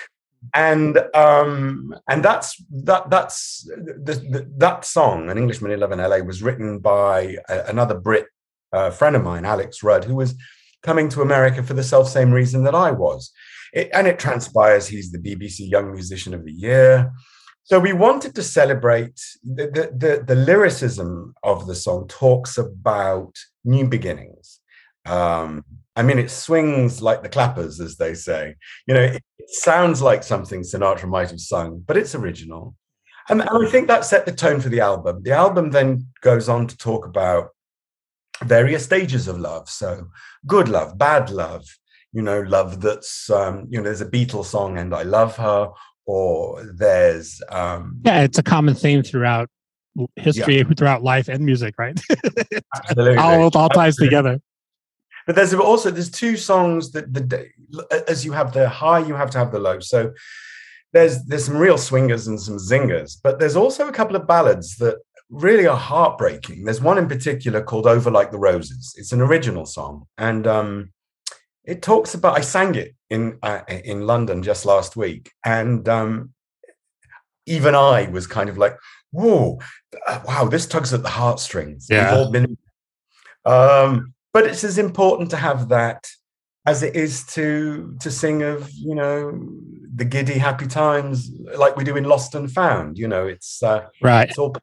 And 0.52 0.98
um 1.14 1.94
and 2.08 2.22
that's 2.22 2.62
that 2.70 3.08
that's 3.08 3.64
the, 3.64 4.14
the, 4.14 4.50
that 4.58 4.84
song 4.84 5.30
an 5.30 5.38
englishman 5.38 5.72
in 5.72 5.80
love 5.80 5.92
in 5.92 5.98
la 5.98 6.18
was 6.18 6.42
written 6.42 6.80
by 6.80 7.38
a, 7.48 7.64
another 7.68 7.98
brit 7.98 8.26
uh, 8.74 8.90
friend 8.90 9.16
of 9.16 9.24
mine 9.24 9.46
alex 9.46 9.82
rudd 9.82 10.04
who 10.04 10.16
was 10.16 10.34
coming 10.82 11.08
to 11.08 11.22
america 11.22 11.62
for 11.62 11.72
the 11.72 11.82
self 11.82 12.08
same 12.08 12.30
reason 12.30 12.64
that 12.64 12.74
i 12.74 12.90
was. 12.90 13.32
It, 13.72 13.88
and 13.94 14.06
it 14.06 14.18
transpires 14.18 14.86
he's 14.86 15.10
the 15.10 15.18
bbc 15.18 15.60
young 15.60 15.92
musician 15.92 16.34
of 16.34 16.44
the 16.44 16.52
year. 16.52 17.10
So 17.66 17.80
we 17.80 17.94
wanted 17.94 18.34
to 18.34 18.42
celebrate 18.42 19.18
the, 19.42 19.64
the, 19.64 19.84
the, 19.96 20.24
the 20.26 20.34
lyricism 20.34 21.34
of 21.42 21.66
the 21.66 21.74
song 21.74 22.06
talks 22.08 22.58
about 22.58 23.34
new 23.64 23.88
beginnings 23.88 24.60
um, 25.06 25.64
I 25.96 26.02
mean, 26.02 26.18
it 26.18 26.30
swings 26.30 27.00
like 27.00 27.22
the 27.22 27.28
clappers, 27.28 27.80
as 27.80 27.96
they 27.96 28.14
say. 28.14 28.56
You 28.86 28.94
know, 28.94 29.02
it, 29.02 29.22
it 29.38 29.50
sounds 29.50 30.02
like 30.02 30.22
something 30.22 30.62
Sinatra 30.62 31.08
might 31.08 31.30
have 31.30 31.40
sung, 31.40 31.82
but 31.86 31.96
it's 31.96 32.14
original. 32.14 32.74
And, 33.28 33.40
and 33.40 33.66
I 33.66 33.70
think 33.70 33.86
that 33.88 34.04
set 34.04 34.26
the 34.26 34.32
tone 34.32 34.60
for 34.60 34.68
the 34.68 34.80
album. 34.80 35.22
The 35.22 35.32
album 35.32 35.70
then 35.70 36.08
goes 36.20 36.48
on 36.48 36.66
to 36.66 36.76
talk 36.76 37.06
about 37.06 37.50
various 38.42 38.84
stages 38.84 39.28
of 39.28 39.38
love. 39.38 39.70
So, 39.70 40.08
good 40.46 40.68
love, 40.68 40.98
bad 40.98 41.30
love, 41.30 41.64
you 42.12 42.22
know, 42.22 42.40
love 42.40 42.80
that's, 42.80 43.30
um, 43.30 43.66
you 43.70 43.78
know, 43.78 43.84
there's 43.84 44.00
a 44.00 44.06
Beatles 44.06 44.46
song, 44.46 44.78
and 44.78 44.94
I 44.94 45.04
love 45.04 45.36
her, 45.36 45.70
or 46.06 46.64
there's. 46.74 47.40
Um, 47.50 48.00
yeah, 48.04 48.22
it's 48.22 48.38
a 48.38 48.42
common 48.42 48.74
theme 48.74 49.02
throughout 49.04 49.48
history, 50.16 50.58
yeah. 50.58 50.64
throughout 50.76 51.04
life 51.04 51.28
and 51.28 51.44
music, 51.44 51.76
right? 51.78 51.98
Absolutely. 52.76 53.16
all, 53.16 53.50
all 53.56 53.68
ties 53.68 53.94
together 53.96 54.40
but 55.26 55.34
there's 55.36 55.54
also 55.54 55.90
there's 55.90 56.10
two 56.10 56.36
songs 56.36 56.92
that 56.92 57.12
the 57.12 57.48
as 58.08 58.24
you 58.24 58.32
have 58.32 58.52
the 58.52 58.68
high 58.68 59.00
you 59.00 59.14
have 59.14 59.30
to 59.30 59.38
have 59.38 59.52
the 59.52 59.58
low. 59.58 59.80
So 59.80 60.12
there's 60.92 61.24
there's 61.24 61.44
some 61.44 61.56
real 61.56 61.78
swingers 61.78 62.28
and 62.28 62.40
some 62.40 62.56
zingers 62.56 63.16
but 63.22 63.38
there's 63.40 63.56
also 63.56 63.88
a 63.88 63.92
couple 63.92 64.16
of 64.16 64.26
ballads 64.26 64.76
that 64.76 64.96
really 65.30 65.66
are 65.66 65.76
heartbreaking. 65.76 66.64
There's 66.64 66.80
one 66.80 66.98
in 66.98 67.08
particular 67.08 67.62
called 67.62 67.86
over 67.86 68.10
like 68.10 68.30
the 68.30 68.38
roses. 68.38 68.94
It's 68.96 69.12
an 69.12 69.20
original 69.20 69.66
song. 69.66 70.06
And 70.18 70.46
um 70.46 70.90
it 71.64 71.80
talks 71.80 72.12
about 72.14 72.36
i 72.36 72.42
sang 72.42 72.74
it 72.74 72.94
in 73.08 73.38
uh, 73.42 73.62
in 73.68 74.06
london 74.06 74.42
just 74.42 74.64
last 74.66 74.96
week. 74.96 75.32
And 75.44 75.88
um 75.88 76.30
even 77.46 77.74
i 77.74 78.06
was 78.08 78.26
kind 78.26 78.48
of 78.48 78.56
like 78.56 78.76
whoa 79.10 79.58
uh, 80.08 80.20
wow 80.26 80.46
this 80.46 80.66
tugs 80.66 80.94
at 80.94 81.02
the 81.02 81.08
heartstrings. 81.08 81.88
Yeah. 81.90 82.10
We've 82.10 82.18
all 82.18 82.30
been 82.30 82.58
um 83.44 84.13
but 84.34 84.46
it's 84.46 84.64
as 84.64 84.76
important 84.76 85.30
to 85.30 85.36
have 85.36 85.68
that 85.70 86.06
as 86.66 86.82
it 86.82 86.94
is 86.94 87.24
to 87.24 87.96
to 88.00 88.10
sing 88.10 88.42
of 88.42 88.70
you 88.72 88.94
know 88.94 89.40
the 89.94 90.04
giddy 90.04 90.34
happy 90.34 90.66
times 90.66 91.30
like 91.56 91.76
we 91.76 91.84
do 91.84 91.96
in 91.96 92.04
lost 92.04 92.34
and 92.34 92.52
found 92.52 92.98
you 92.98 93.08
know 93.08 93.26
it's 93.26 93.62
uh, 93.62 93.86
right. 94.02 94.28
it's 94.28 94.38
all 94.38 94.54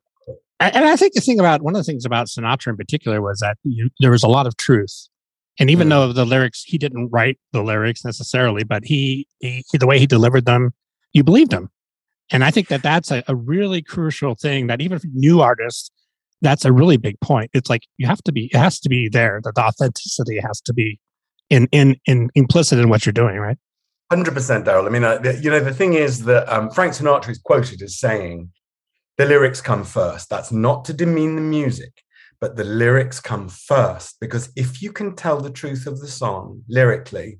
and 0.59 0.85
i 0.85 0.95
think 0.95 1.13
the 1.13 1.21
thing 1.21 1.39
about 1.39 1.62
one 1.63 1.75
of 1.75 1.79
the 1.79 1.83
things 1.83 2.06
about 2.06 2.27
sinatra 2.27 2.68
in 2.68 2.77
particular 2.77 3.21
was 3.21 3.39
that 3.39 3.57
you, 3.63 3.89
there 4.00 4.12
was 4.12 4.23
a 4.23 4.27
lot 4.27 4.45
of 4.45 4.56
truth. 4.57 5.07
And 5.59 5.69
even 5.69 5.88
mm. 5.88 5.91
though 5.91 6.13
the 6.13 6.25
lyrics 6.25 6.63
he 6.63 6.77
didn't 6.77 7.09
write 7.12 7.38
the 7.51 7.62
lyrics 7.62 8.06
necessarily 8.06 8.63
but 8.63 8.83
he, 8.85 9.27
he 9.39 9.63
the 9.73 9.88
way 9.88 10.00
he 10.00 10.07
delivered 10.07 10.45
them 10.45 10.73
you 11.13 11.23
believed 11.23 11.51
him. 11.51 11.69
And 12.31 12.44
i 12.44 12.51
think 12.51 12.68
that 12.69 12.83
that's 12.83 13.12
a, 13.12 13.23
a 13.27 13.35
really 13.35 13.81
crucial 13.81 14.33
thing 14.33 14.68
that 14.68 14.81
even 14.81 15.00
new 15.13 15.41
artists 15.41 15.91
that's 16.42 16.66
a 16.66 16.72
really 16.72 16.98
big 16.98 17.20
point. 17.22 17.52
It's 17.54 17.70
like 17.70 17.83
you 17.98 18.07
have 18.07 18.21
to 18.24 18.31
be, 18.31 18.50
it 18.54 18.57
has 18.57 18.80
to 18.81 18.90
be 18.90 19.10
there. 19.10 19.40
That 19.44 19.56
the 19.56 19.62
authenticity 19.62 20.40
has 20.40 20.60
to 20.62 20.74
be 20.74 21.00
in 21.50 21.68
in 21.71 21.98
in 22.06 22.30
implicit 22.36 22.80
in 22.80 22.90
what 22.90 23.06
you're 23.06 23.14
doing, 23.14 23.38
right? 23.38 23.57
Hundred 24.12 24.33
percent, 24.33 24.66
Daryl. 24.66 24.86
I 24.86 24.90
mean, 24.90 25.04
uh, 25.04 25.21
you 25.42 25.50
know, 25.50 25.60
the 25.60 25.74
thing 25.74 25.94
is 25.94 26.26
that 26.26 26.52
um, 26.52 26.69
Frank 26.71 26.94
Sinatra 26.94 27.30
is 27.30 27.40
quoted 27.40 27.81
as 27.81 28.00
saying, 28.00 28.50
"The 29.18 29.26
lyrics 29.26 29.62
come 29.62 29.83
first. 29.83 30.30
That's 30.30 30.52
not 30.52 30.86
to 30.86 30.94
demean 30.94 31.36
the 31.36 31.42
music, 31.42 32.04
but 32.40 32.56
the 32.56 32.64
lyrics 32.64 33.19
come 33.19 33.48
first 33.48 34.18
because 34.19 34.52
if 34.56 34.81
you 34.81 34.92
can 34.92 35.16
tell 35.16 35.40
the 35.40 35.52
truth 35.52 35.86
of 35.88 36.00
the 36.00 36.07
song 36.07 36.64
lyrically, 36.68 37.40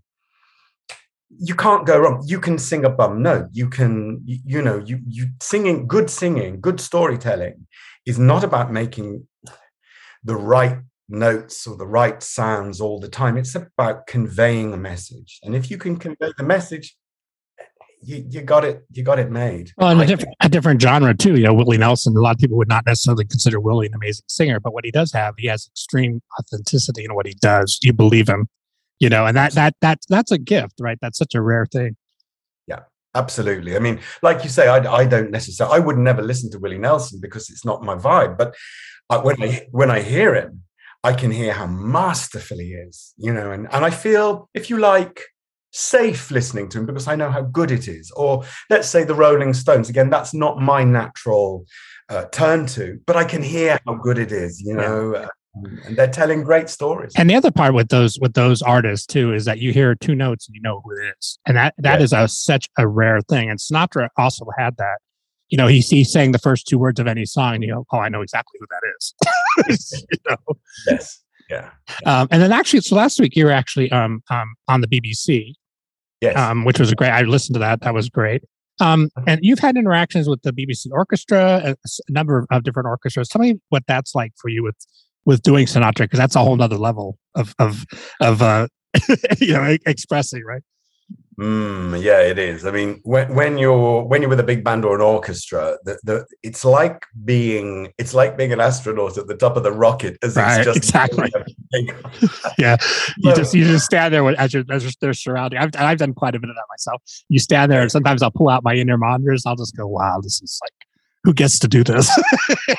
you 1.30 1.56
can't 1.56 1.86
go 1.86 2.00
wrong. 2.00 2.24
You 2.26 2.40
can 2.40 2.58
sing 2.58 2.86
a 2.86 2.90
bum 2.90 3.22
note. 3.22 3.48
You 3.52 3.68
can, 3.70 4.22
you, 4.26 4.38
you 4.46 4.62
know, 4.62 4.78
you 4.86 5.00
you 5.08 5.28
singing 5.42 5.88
good 5.88 6.10
singing, 6.10 6.62
good 6.62 6.80
storytelling 6.80 7.68
is 8.06 8.20
not 8.20 8.44
about 8.44 8.72
making 8.72 9.28
the 10.24 10.36
right 10.36 10.78
notes 11.10 11.68
or 11.68 11.78
the 11.78 11.86
right 11.86 12.24
sounds 12.24 12.80
all 12.80 13.00
the 13.00 13.10
time. 13.10 13.38
It's 13.38 13.56
about 13.56 14.08
conveying 14.08 14.74
a 14.74 14.78
message. 14.78 15.40
And 15.44 15.56
if 15.56 15.70
you 15.70 15.78
can 15.78 15.98
convey 15.98 16.32
the 16.38 16.44
message, 16.44 16.96
you, 18.04 18.26
you 18.30 18.42
got 18.42 18.66
it 18.66 18.84
you 18.92 19.04
got 19.04 19.20
it 19.20 19.30
made. 19.30 19.72
Well 19.78 19.90
and 19.90 20.02
a 20.02 20.06
different, 20.08 20.36
a 20.42 20.50
different 20.50 20.82
genre 20.82 21.14
too 21.16 21.36
you 21.36 21.44
know 21.44 21.54
willie 21.54 21.78
nelson 21.78 22.18
a 22.18 22.20
lot 22.20 22.34
of 22.34 22.40
people 22.40 22.58
would 22.58 22.68
not 22.68 22.84
necessarily 22.86 23.26
consider 23.26 23.60
willie 23.60 23.86
an 23.86 23.94
amazing 23.94 24.26
singer 24.28 24.60
but 24.60 24.74
what 24.74 24.86
he 24.86 24.90
does 24.90 25.12
have 25.14 25.36
he 25.38 25.48
has 25.48 25.68
extreme 25.68 26.20
authenticity 26.40 27.06
in 27.06 27.14
what 27.14 27.28
he 27.28 27.34
does. 27.34 27.80
You 27.84 27.94
believe 27.94 28.28
him 28.28 28.48
you 29.00 29.08
know 29.08 29.28
and 29.28 29.38
that 29.38 29.54
that 29.54 29.76
that 29.82 30.00
that's 30.10 30.32
a 30.32 30.40
gift 30.40 30.74
right? 30.80 30.98
That's 31.02 31.18
such 31.18 31.36
a 31.36 31.42
rare 31.42 31.68
thing 31.68 31.96
Absolutely. 33.14 33.76
I 33.76 33.80
mean, 33.80 34.00
like 34.22 34.44
you 34.44 34.50
say, 34.50 34.68
I, 34.68 34.78
I 34.92 35.06
don't 35.06 35.32
necessarily, 35.32 35.76
I 35.76 35.80
would 35.80 35.98
never 35.98 36.22
listen 36.22 36.50
to 36.52 36.60
Willie 36.60 36.78
Nelson 36.78 37.20
because 37.22 37.50
it's 37.50 37.66
not 37.66 37.84
my 37.84 37.96
vibe. 37.96 38.38
But 38.38 38.56
when 39.26 39.42
I 39.44 39.68
when 39.72 39.92
I 39.92 40.02
hear 40.02 40.34
him, 40.36 40.64
I 41.04 41.14
can 41.14 41.32
hear 41.32 41.52
how 41.52 41.68
masterful 41.68 42.60
he 42.60 42.74
is, 42.74 43.14
you 43.18 43.34
know, 43.34 43.52
and, 43.52 43.68
and 43.72 43.84
I 43.84 43.90
feel, 43.90 44.50
if 44.54 44.70
you 44.70 44.78
like, 44.78 45.26
safe 45.72 46.32
listening 46.32 46.70
to 46.70 46.80
him 46.80 46.86
because 46.86 47.08
I 47.08 47.16
know 47.16 47.32
how 47.32 47.42
good 47.42 47.72
it 47.72 47.88
is. 47.88 48.12
Or 48.12 48.44
let's 48.70 48.88
say 48.88 49.04
the 49.04 49.16
Rolling 49.16 49.54
Stones, 49.54 49.90
again, 49.90 50.10
that's 50.10 50.34
not 50.34 50.60
my 50.62 50.84
natural 50.84 51.66
uh, 52.10 52.26
turn 52.26 52.66
to, 52.68 53.00
but 53.08 53.16
I 53.16 53.24
can 53.24 53.42
hear 53.42 53.80
how 53.86 53.96
good 53.96 54.18
it 54.18 54.32
is, 54.32 54.62
you 54.62 54.76
know. 54.76 55.16
Yeah. 55.16 55.28
And 55.54 55.98
they're 55.98 56.08
telling 56.10 56.44
great 56.44 56.70
stories. 56.70 57.12
And 57.18 57.30
the 57.30 57.36
other 57.36 57.52
part 57.52 57.74
with 57.74 57.90
those 57.90 58.18
with 58.20 58.34
those 58.34 58.62
artists 58.62 59.06
too 59.06 59.34
is 59.34 59.46
that 59.46 59.60
you 59.60 59.74
hear 59.74 59.96
two 59.96 60.16
notes 60.16 60.48
and 60.48 60.56
you 60.56 60.62
know 60.62 60.82
who 60.84 60.92
it 60.92 61.14
is, 61.20 61.38
and 61.46 61.58
that 61.58 61.74
that 61.78 62.00
Yeah. 62.00 62.04
is 62.04 62.14
a 62.14 62.28
such 62.28 62.70
a 62.78 62.88
rare 62.88 63.22
thing. 63.22 63.50
And 63.50 63.60
Sinatra 63.60 64.10
also 64.18 64.46
had 64.58 64.78
that. 64.78 65.00
You 65.50 65.58
know, 65.58 65.68
he 65.68 65.80
he 65.82 66.04
sang 66.06 66.32
the 66.32 66.40
first 66.40 66.68
two 66.68 66.80
words 66.80 67.00
of 67.00 67.08
any 67.08 67.26
song, 67.26 67.56
and 67.56 67.64
you 67.64 67.74
go, 67.74 67.86
"Oh, 67.92 67.98
I 68.00 68.08
know 68.10 68.22
exactly 68.22 68.58
who 68.60 68.68
that 68.70 69.68
is." 69.70 70.06
you 70.12 70.18
know. 70.30 70.38
yes, 70.88 71.22
yeah, 71.50 71.72
Um, 72.06 72.30
and 72.32 72.42
then 72.42 72.54
actually, 72.54 72.80
so 72.82 72.96
last 72.96 73.20
week 73.20 73.36
you 73.36 73.44
were 73.46 73.52
actually 73.52 73.92
um, 73.92 74.24
um, 74.30 74.54
on 74.70 74.80
the 74.80 74.88
BBC, 74.88 75.54
yes. 76.22 76.38
um, 76.38 76.64
which 76.64 76.80
was 76.80 76.94
great. 76.94 77.10
I 77.10 77.24
listened 77.24 77.56
to 77.56 77.60
that; 77.60 77.82
that 77.82 77.94
was 77.94 78.08
great. 78.10 78.44
Um, 78.80 79.10
and 79.28 79.42
you've 79.44 79.60
had 79.60 79.76
interactions 79.76 80.30
with 80.30 80.42
the 80.44 80.54
BBC 80.54 80.88
Orchestra, 80.92 81.62
a 81.76 81.76
number 82.10 82.38
of, 82.40 82.48
of 82.50 82.64
different 82.64 82.88
orchestras. 82.88 83.28
Tell 83.28 83.42
me 83.42 83.60
what 83.70 83.84
that's 83.88 84.16
like 84.16 84.32
for 84.42 84.48
you 84.48 84.64
with 84.64 84.76
with 85.26 85.42
doing 85.42 85.66
Sinatra, 85.66 86.00
because 86.06 86.20
that's 86.20 86.36
a 86.36 86.40
whole 86.40 86.56
nother 86.56 86.78
level 86.78 87.18
of 87.36 87.54
of 87.60 87.86
of 88.20 88.42
uh, 88.42 88.68
you 89.40 89.54
know 89.54 89.78
expressing, 89.86 90.44
right? 90.44 90.62
Mm, 91.40 92.04
yeah, 92.04 92.20
it 92.22 92.38
is. 92.38 92.66
I 92.66 92.72
mean, 92.72 93.00
when 93.04 93.34
when 93.34 93.58
you're 93.58 94.04
when 94.04 94.22
you're 94.22 94.30
with 94.30 94.40
a 94.40 94.44
big 94.44 94.64
band 94.64 94.86
or 94.86 94.94
an 94.96 95.02
orchestra, 95.02 95.78
the, 95.86 95.98
the 96.04 96.26
it's 96.44 96.64
like 96.64 97.04
being 97.26 97.92
it's 97.98 98.14
like 98.14 98.38
being 98.38 98.52
an 98.54 98.60
astronaut 98.60 99.18
at 99.18 99.28
the 99.28 99.36
top 99.36 99.58
of 99.58 99.64
the 99.64 99.72
rocket 99.72 100.18
as 100.24 100.36
Right, 100.36 100.58
it's 100.60 100.66
just 100.66 100.78
exactly. 100.78 101.32
Yeah, 102.58 102.78
you 103.18 103.32
So- 103.32 103.36
just 103.36 103.54
you 103.56 103.64
just 103.66 103.86
stand 103.86 104.14
there 104.14 104.24
with, 104.24 104.38
as 104.38 104.54
you're 104.54 104.66
as 104.70 104.96
they're 105.02 105.14
surrounding. 105.14 105.58
I've 105.60 105.72
I've 105.76 105.98
done 105.98 106.14
quite 106.14 106.36
a 106.36 106.40
bit 106.40 106.50
of 106.50 106.56
that 106.56 106.66
myself. 106.70 107.02
You 107.30 107.40
stand 107.40 107.72
there, 107.72 107.82
and 107.82 107.92
sometimes 107.92 108.22
I'll 108.22 108.30
pull 108.32 108.50
out 108.50 108.64
my 108.64 108.74
in-ear 108.74 108.98
monitors. 108.98 109.44
I'll 109.46 109.56
just 109.56 109.76
go, 109.76 109.88
"Wow, 109.88 110.20
this 110.22 110.42
is 110.44 110.60
like." 110.62 110.81
Who 111.24 111.34
gets 111.34 111.60
to 111.60 111.68
do 111.68 111.84
this? 111.84 112.10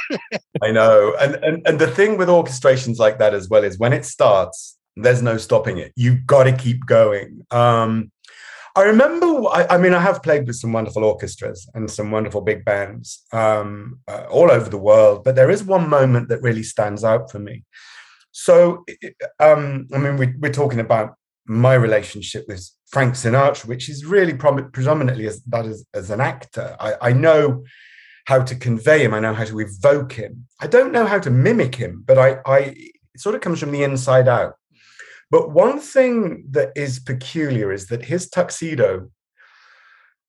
I 0.62 0.72
know, 0.72 1.14
and, 1.20 1.36
and 1.36 1.66
and 1.66 1.78
the 1.78 1.86
thing 1.86 2.16
with 2.16 2.28
orchestrations 2.28 2.98
like 2.98 3.18
that 3.18 3.34
as 3.34 3.48
well 3.48 3.64
is 3.64 3.78
when 3.78 3.92
it 3.92 4.04
starts, 4.04 4.78
there's 4.96 5.22
no 5.22 5.36
stopping 5.36 5.78
it. 5.78 5.92
You've 5.96 6.26
got 6.26 6.44
to 6.44 6.52
keep 6.52 6.84
going. 6.86 7.46
Um, 7.50 8.10
I 8.74 8.84
remember, 8.84 9.26
I, 9.48 9.66
I 9.70 9.78
mean, 9.78 9.92
I 9.92 10.00
have 10.00 10.22
played 10.22 10.46
with 10.46 10.56
some 10.56 10.72
wonderful 10.72 11.04
orchestras 11.04 11.68
and 11.74 11.90
some 11.90 12.10
wonderful 12.10 12.40
big 12.40 12.64
bands 12.64 13.22
um, 13.32 14.00
uh, 14.08 14.24
all 14.30 14.50
over 14.50 14.70
the 14.70 14.78
world, 14.78 15.24
but 15.24 15.34
there 15.34 15.50
is 15.50 15.62
one 15.62 15.88
moment 15.88 16.30
that 16.30 16.40
really 16.40 16.62
stands 16.62 17.04
out 17.04 17.30
for 17.30 17.38
me. 17.38 17.64
So, 18.30 18.84
um, 19.38 19.88
I 19.92 19.98
mean, 19.98 20.16
we, 20.16 20.32
we're 20.38 20.52
talking 20.52 20.80
about 20.80 21.16
my 21.44 21.74
relationship 21.74 22.46
with 22.48 22.66
Frank 22.88 23.14
Sinatra, 23.14 23.66
which 23.66 23.90
is 23.90 24.06
really 24.06 24.32
predominantly 24.32 25.26
as 25.26 25.42
that 25.42 25.66
as, 25.66 25.84
as 25.92 26.10
an 26.10 26.22
actor. 26.22 26.74
I, 26.80 26.94
I 27.02 27.12
know 27.12 27.64
how 28.26 28.42
to 28.42 28.54
convey 28.54 29.04
him. 29.04 29.14
I 29.14 29.20
know 29.20 29.34
how 29.34 29.44
to 29.44 29.60
evoke 29.60 30.12
him. 30.12 30.46
I 30.60 30.66
don't 30.66 30.92
know 30.92 31.06
how 31.06 31.18
to 31.18 31.30
mimic 31.30 31.74
him, 31.74 32.04
but 32.06 32.18
I, 32.18 32.38
I 32.46 32.58
it 33.14 33.20
sort 33.20 33.34
of 33.34 33.40
comes 33.40 33.60
from 33.60 33.72
the 33.72 33.82
inside 33.82 34.28
out. 34.28 34.54
But 35.30 35.50
one 35.50 35.80
thing 35.80 36.44
that 36.50 36.72
is 36.76 36.98
peculiar 36.98 37.72
is 37.72 37.86
that 37.86 38.04
his 38.04 38.28
tuxedo 38.28 39.10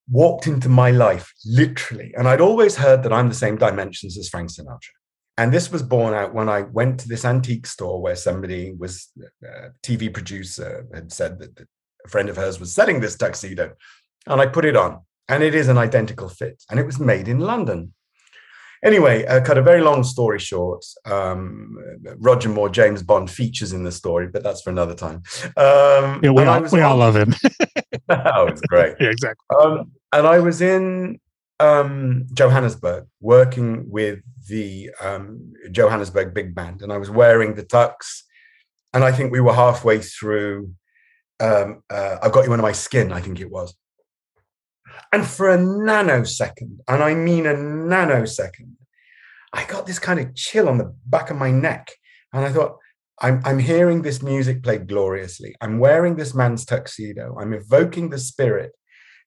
walked 0.09 0.47
into 0.47 0.69
my 0.69 0.91
life 0.91 1.31
literally. 1.45 2.13
And 2.17 2.27
I'd 2.27 2.41
always 2.41 2.75
heard 2.75 3.03
that 3.03 3.13
I'm 3.13 3.29
the 3.29 3.35
same 3.35 3.57
dimensions 3.57 4.17
as 4.17 4.29
Frank 4.29 4.49
Sinatra. 4.49 4.91
And 5.37 5.51
this 5.51 5.71
was 5.71 5.81
born 5.81 6.13
out 6.13 6.33
when 6.33 6.47
I 6.47 6.61
went 6.61 6.99
to 7.01 7.07
this 7.07 7.25
antique 7.25 7.65
store 7.65 8.01
where 8.01 8.15
somebody 8.15 8.73
was, 8.77 9.09
uh, 9.19 9.47
uh, 9.47 9.67
a 9.67 9.71
TV 9.81 10.13
producer 10.13 10.85
had 10.93 11.11
said 11.11 11.39
that 11.39 11.55
that 11.55 11.67
a 12.05 12.09
friend 12.09 12.29
of 12.29 12.35
hers 12.35 12.59
was 12.59 12.73
selling 12.73 12.99
this 12.99 13.17
tuxedo. 13.17 13.73
And 14.27 14.39
I 14.39 14.45
put 14.45 14.65
it 14.65 14.75
on, 14.75 15.01
and 15.29 15.43
it 15.43 15.55
is 15.55 15.67
an 15.67 15.77
identical 15.77 16.29
fit. 16.29 16.63
And 16.69 16.79
it 16.79 16.85
was 16.85 16.99
made 16.99 17.27
in 17.27 17.39
London. 17.39 17.93
Anyway, 18.83 19.25
uh, 19.25 19.39
cut 19.39 19.57
a 19.57 19.61
very 19.61 19.81
long 19.81 20.03
story 20.03 20.39
short. 20.39 20.83
Um, 21.05 21.77
Roger 22.17 22.49
Moore, 22.49 22.67
James 22.67 23.01
Bond 23.01 23.31
features 23.31 23.71
in 23.71 23.83
the 23.83 23.91
story, 23.93 24.27
but 24.27 24.43
that's 24.43 24.61
for 24.61 24.71
another 24.71 24.93
time. 24.93 25.23
Um, 25.55 26.19
Yeah, 26.21 26.31
we 26.31 26.43
I 26.43 26.57
all, 26.57 26.69
we 26.69 26.81
all 26.81 26.97
love 26.97 27.15
him. 27.15 27.33
oh, 28.09 28.47
it's 28.47 28.61
great. 28.61 28.95
yeah, 28.99 29.09
exactly. 29.09 29.45
Um, 29.57 29.91
and 30.11 30.27
I 30.27 30.39
was 30.39 30.61
in 30.61 31.21
um, 31.61 32.25
Johannesburg 32.33 33.05
working 33.21 33.89
with 33.89 34.19
the 34.49 34.89
um, 35.01 35.53
Johannesburg 35.71 36.33
Big 36.33 36.53
Band, 36.53 36.81
and 36.81 36.91
I 36.91 36.97
was 36.97 37.09
wearing 37.09 37.55
the 37.55 37.63
tux. 37.63 38.23
And 38.93 39.03
I 39.03 39.13
think 39.13 39.31
we 39.31 39.39
were 39.39 39.53
halfway 39.53 39.99
through. 39.99 40.73
Um, 41.39 41.83
uh, 41.89 42.17
I've 42.21 42.33
got 42.33 42.45
you 42.45 42.51
under 42.51 42.61
my 42.61 42.73
skin, 42.73 43.13
I 43.13 43.21
think 43.21 43.39
it 43.39 43.49
was. 43.49 43.73
And 45.11 45.25
for 45.25 45.49
a 45.49 45.57
nanosecond, 45.57 46.79
and 46.87 47.03
I 47.03 47.13
mean 47.13 47.45
a 47.45 47.53
nanosecond, 47.53 48.73
I 49.53 49.65
got 49.65 49.85
this 49.85 49.99
kind 49.99 50.19
of 50.19 50.35
chill 50.35 50.67
on 50.67 50.77
the 50.77 50.93
back 51.05 51.29
of 51.29 51.37
my 51.37 51.51
neck. 51.51 51.91
And 52.33 52.43
I 52.43 52.51
thought, 52.51 52.77
I'm, 53.21 53.41
I'm 53.45 53.59
hearing 53.59 54.01
this 54.01 54.23
music 54.23 54.63
played 54.63 54.87
gloriously. 54.87 55.55
I'm 55.61 55.77
wearing 55.77 56.15
this 56.15 56.33
man's 56.33 56.65
tuxedo. 56.65 57.37
I'm 57.39 57.53
evoking 57.53 58.09
the 58.09 58.17
spirit. 58.17 58.71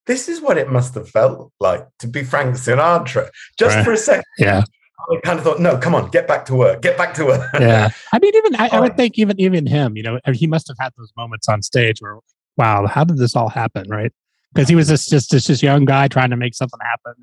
This 0.06 0.28
is 0.28 0.40
what 0.40 0.58
it 0.58 0.70
must 0.70 0.94
have 0.94 1.08
felt 1.08 1.52
like 1.60 1.86
to 2.00 2.08
be 2.08 2.22
Frank 2.22 2.56
Sinatra. 2.56 3.28
Just 3.58 3.76
Right. 3.76 3.84
for 3.84 3.92
a 3.92 3.96
second, 3.96 4.24
Yeah, 4.38 4.62
I 5.10 5.20
kind 5.24 5.38
of 5.38 5.44
thought, 5.44 5.60
no, 5.60 5.76
come 5.78 5.94
on, 5.94 6.10
get 6.10 6.26
back 6.26 6.44
to 6.46 6.54
work, 6.54 6.82
get 6.82 6.96
back 6.96 7.14
to 7.14 7.24
work. 7.24 7.48
yeah. 7.60 7.90
I 8.12 8.18
mean, 8.18 8.34
even 8.34 8.56
I, 8.56 8.68
I 8.68 8.80
would 8.80 8.96
think 8.96 9.18
even 9.18 9.40
even 9.40 9.66
him, 9.66 9.96
you 9.96 10.02
know, 10.02 10.18
he 10.32 10.46
must 10.46 10.68
have 10.68 10.76
had 10.80 10.92
those 10.96 11.12
moments 11.16 11.48
on 11.48 11.62
stage 11.62 12.00
where, 12.00 12.18
wow, 12.56 12.86
how 12.86 13.04
did 13.04 13.18
this 13.18 13.36
all 13.36 13.48
happen, 13.48 13.88
right? 13.88 14.12
Because 14.56 14.70
he 14.70 14.74
was 14.74 14.88
just 14.88 15.10
just 15.10 15.30
just 15.30 15.48
this 15.48 15.62
young 15.62 15.84
guy 15.84 16.08
trying 16.08 16.30
to 16.30 16.36
make 16.36 16.54
something 16.54 16.80
happen, 16.82 17.14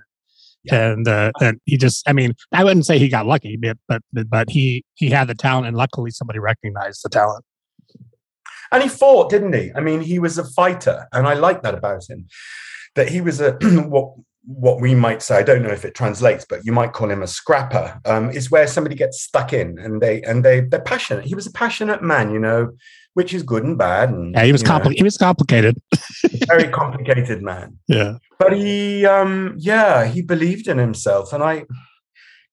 and 0.72 1.08
uh, 1.08 1.32
and 1.42 1.60
he 1.66 1.78
just, 1.78 2.08
I 2.08 2.14
mean, 2.14 2.36
I 2.52 2.64
wouldn't 2.64 2.86
say 2.86 3.00
he 3.00 3.10
got 3.10 3.26
lucky, 3.26 3.58
but 3.58 3.78
but 3.88 4.04
but 4.30 4.52
he 4.52 4.86
he 4.94 5.10
had 5.10 5.28
the 5.28 5.34
talent, 5.34 5.66
and 5.66 5.76
luckily 5.76 6.12
somebody 6.12 6.38
recognized 6.38 7.02
the 7.04 7.10
talent. 7.10 7.44
And 8.72 8.84
he 8.84 8.90
fought, 8.90 9.30
didn't 9.30 9.54
he? 9.54 9.72
I 9.76 9.82
mean, 9.82 10.02
he 10.02 10.20
was 10.20 10.38
a 10.38 10.44
fighter, 10.44 11.08
and 11.12 11.28
I 11.28 11.34
like 11.34 11.64
that 11.64 11.74
about 11.74 12.08
him. 12.08 12.28
That 12.96 13.10
he 13.10 13.20
was 13.20 13.42
a 13.42 13.54
what 13.62 14.14
what 14.46 14.80
we 14.80 14.94
might 14.94 15.22
say. 15.22 15.38
I 15.38 15.44
don't 15.44 15.64
know 15.64 15.70
if 15.72 15.86
it 15.86 15.96
translates, 15.96 16.46
but 16.48 16.66
you 16.66 16.72
might 16.72 16.94
call 16.94 17.10
him 17.10 17.24
a 17.24 17.28
scrapper. 17.28 18.00
Um, 18.06 18.30
is 18.30 18.52
where 18.52 18.68
somebody 18.68 18.96
gets 18.96 19.22
stuck 19.22 19.54
in, 19.54 19.80
and 19.80 20.02
they 20.02 20.22
and 20.22 20.46
they 20.46 20.62
they're 20.62 20.82
passionate. 20.82 21.26
He 21.26 21.34
was 21.34 21.48
a 21.48 21.52
passionate 21.52 22.04
man, 22.04 22.32
you 22.32 22.40
know, 22.40 22.72
which 23.14 23.34
is 23.34 23.44
good 23.44 23.64
and 23.64 23.78
bad. 23.78 24.10
And 24.10 24.34
Yeah, 24.34 24.46
he 24.46 24.52
was 24.52 24.62
you 24.62 24.68
know, 24.68 24.90
he 24.90 25.04
was 25.04 25.18
complicated. 25.18 25.78
very 26.48 26.70
complicated 26.70 27.42
man. 27.42 27.78
Yeah, 27.88 28.18
But 28.40 28.54
he, 28.54 29.06
um, 29.06 29.56
yeah, 29.58 30.06
he 30.06 30.22
believed 30.22 30.68
in 30.68 30.78
himself, 30.78 31.34
and 31.34 31.44
I, 31.44 31.66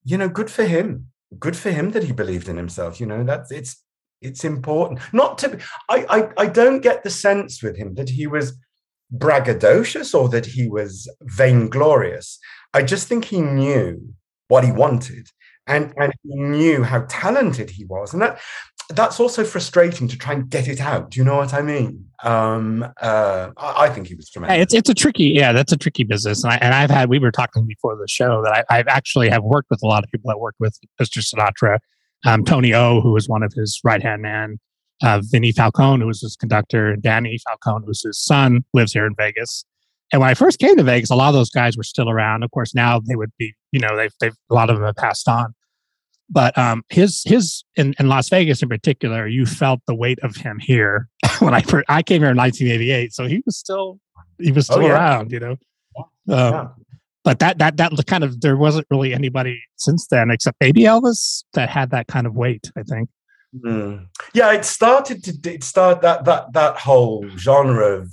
you 0.03 0.17
know, 0.17 0.29
good 0.29 0.49
for 0.49 0.65
him. 0.65 1.07
Good 1.39 1.55
for 1.55 1.71
him 1.71 1.91
that 1.91 2.03
he 2.03 2.11
believed 2.11 2.49
in 2.49 2.57
himself. 2.57 2.99
You 2.99 3.05
know, 3.05 3.23
that's 3.23 3.51
it's 3.51 3.81
it's 4.21 4.43
important. 4.43 4.99
Not 5.13 5.37
to. 5.39 5.49
be, 5.49 5.63
I 5.89 6.05
I 6.09 6.43
I 6.43 6.47
don't 6.47 6.81
get 6.81 7.03
the 7.03 7.09
sense 7.09 7.63
with 7.63 7.77
him 7.77 7.95
that 7.95 8.09
he 8.09 8.27
was 8.27 8.57
braggadocious 9.15 10.13
or 10.13 10.29
that 10.29 10.45
he 10.45 10.67
was 10.67 11.09
vainglorious. 11.21 12.39
I 12.73 12.83
just 12.83 13.07
think 13.07 13.25
he 13.25 13.41
knew 13.41 14.13
what 14.47 14.63
he 14.63 14.71
wanted, 14.71 15.27
and 15.67 15.93
and 15.97 16.13
he 16.23 16.35
knew 16.35 16.83
how 16.83 17.05
talented 17.09 17.69
he 17.69 17.85
was, 17.85 18.13
and 18.13 18.21
that 18.21 18.39
that's 18.95 19.19
also 19.19 19.43
frustrating 19.43 20.07
to 20.07 20.17
try 20.17 20.33
and 20.33 20.49
get 20.49 20.67
it 20.67 20.79
out. 20.79 21.11
Do 21.11 21.19
you 21.19 21.23
know 21.23 21.37
what 21.37 21.53
I 21.53 21.61
mean? 21.61 22.05
Um, 22.23 22.83
uh, 23.01 23.49
I, 23.57 23.85
I 23.85 23.89
think 23.89 24.07
he 24.07 24.15
was 24.15 24.29
tremendous. 24.29 24.57
Yeah, 24.57 24.61
it's 24.61 24.73
it's 24.73 24.89
a 24.89 24.93
tricky 24.93 25.25
yeah 25.25 25.51
that's 25.51 25.71
a 25.71 25.77
tricky 25.77 26.03
business 26.03 26.43
and 26.43 26.53
I 26.53 26.57
and 26.57 26.73
I've 26.73 26.89
had 26.89 27.09
we 27.09 27.19
were 27.19 27.31
talking 27.31 27.65
before 27.65 27.95
the 27.95 28.07
show 28.07 28.41
that 28.43 28.65
I, 28.69 28.77
I've 28.77 28.87
actually 28.87 29.29
have 29.29 29.43
worked 29.43 29.69
with 29.69 29.81
a 29.83 29.87
lot 29.87 30.03
of 30.03 30.11
people 30.11 30.29
that 30.29 30.39
worked 30.39 30.59
with 30.59 30.77
Mr. 31.01 31.19
Sinatra, 31.19 31.79
um, 32.25 32.43
Tony 32.43 32.73
O 32.73 33.01
who 33.01 33.11
was 33.11 33.27
one 33.27 33.43
of 33.43 33.53
his 33.53 33.79
right 33.83 34.01
hand 34.01 34.21
man, 34.21 34.59
uh, 35.03 35.21
Vinny 35.23 35.51
Falcone 35.51 36.01
who 36.01 36.07
was 36.07 36.21
his 36.21 36.35
conductor, 36.35 36.95
Danny 36.95 37.39
Falcone 37.47 37.85
who's 37.85 38.03
his 38.03 38.19
son 38.19 38.63
lives 38.73 38.93
here 38.93 39.05
in 39.05 39.15
Vegas. 39.15 39.65
And 40.13 40.19
when 40.19 40.29
I 40.29 40.33
first 40.33 40.59
came 40.59 40.75
to 40.75 40.83
Vegas, 40.83 41.09
a 41.09 41.15
lot 41.15 41.29
of 41.29 41.35
those 41.35 41.49
guys 41.49 41.77
were 41.77 41.83
still 41.83 42.09
around. 42.09 42.43
Of 42.43 42.51
course, 42.51 42.75
now 42.75 42.99
they 42.99 43.15
would 43.15 43.31
be 43.37 43.53
you 43.71 43.79
know 43.79 43.95
they've 43.95 44.13
they've 44.19 44.35
a 44.49 44.53
lot 44.53 44.69
of 44.69 44.77
them 44.77 44.85
have 44.85 44.95
passed 44.95 45.27
on. 45.27 45.53
But 46.33 46.57
um, 46.57 46.83
his 46.89 47.23
his 47.25 47.63
in, 47.75 47.93
in 47.99 48.07
Las 48.07 48.29
Vegas 48.29 48.63
in 48.63 48.69
particular, 48.69 49.27
you 49.27 49.45
felt 49.45 49.81
the 49.85 49.93
weight 49.95 50.19
of 50.23 50.35
him 50.37 50.59
here 50.59 51.09
when 51.39 51.53
I 51.53 51.61
first, 51.61 51.85
I 51.89 52.01
came 52.01 52.21
here 52.21 52.31
in 52.31 52.37
1988, 52.37 53.13
so 53.13 53.27
he 53.27 53.43
was 53.45 53.57
still 53.57 53.99
he 54.39 54.51
was 54.51 54.69
Oh, 54.69 54.75
still 54.75 54.87
yeah. 54.87 54.93
around, 54.93 55.31
you 55.31 55.39
know. 55.39 55.55
Um, 55.97 56.07
Yeah. 56.27 56.67
But 57.23 57.37
that 57.39 57.59
that 57.59 57.77
that 57.77 57.91
kind 58.07 58.23
of 58.23 58.41
there 58.41 58.57
wasn't 58.57 58.87
really 58.89 59.13
anybody 59.13 59.61
since 59.75 60.07
then 60.07 60.31
except 60.31 60.57
maybe 60.59 60.81
Elvis 60.81 61.43
that 61.53 61.69
had 61.69 61.91
that 61.91 62.07
kind 62.07 62.25
of 62.25 62.33
weight. 62.33 62.71
I 62.75 62.81
think. 62.83 63.09
Mm. 63.63 64.07
Yeah, 64.33 64.53
it 64.53 64.65
started 64.65 65.23
to 65.25 65.51
it 65.53 65.63
start 65.63 66.01
that 66.01 66.25
that 66.25 66.53
that 66.53 66.77
whole 66.77 67.27
genre 67.37 67.97
of 67.99 68.09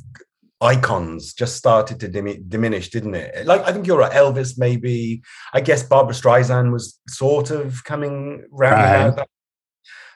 icons 0.60 1.32
just 1.34 1.56
started 1.56 2.00
to 2.00 2.08
dimi- 2.08 2.46
diminish, 2.48 2.90
didn't 2.90 3.14
it? 3.14 3.46
Like 3.46 3.62
I 3.62 3.72
think 3.72 3.86
you're 3.86 3.98
right, 3.98 4.12
Elvis 4.12 4.58
maybe. 4.58 5.22
I 5.52 5.60
guess 5.60 5.82
Barbra 5.82 6.14
Streisand 6.14 6.72
was 6.72 6.98
sort 7.08 7.50
of 7.50 7.84
coming 7.84 8.44
round 8.50 9.16
Right. 9.16 9.26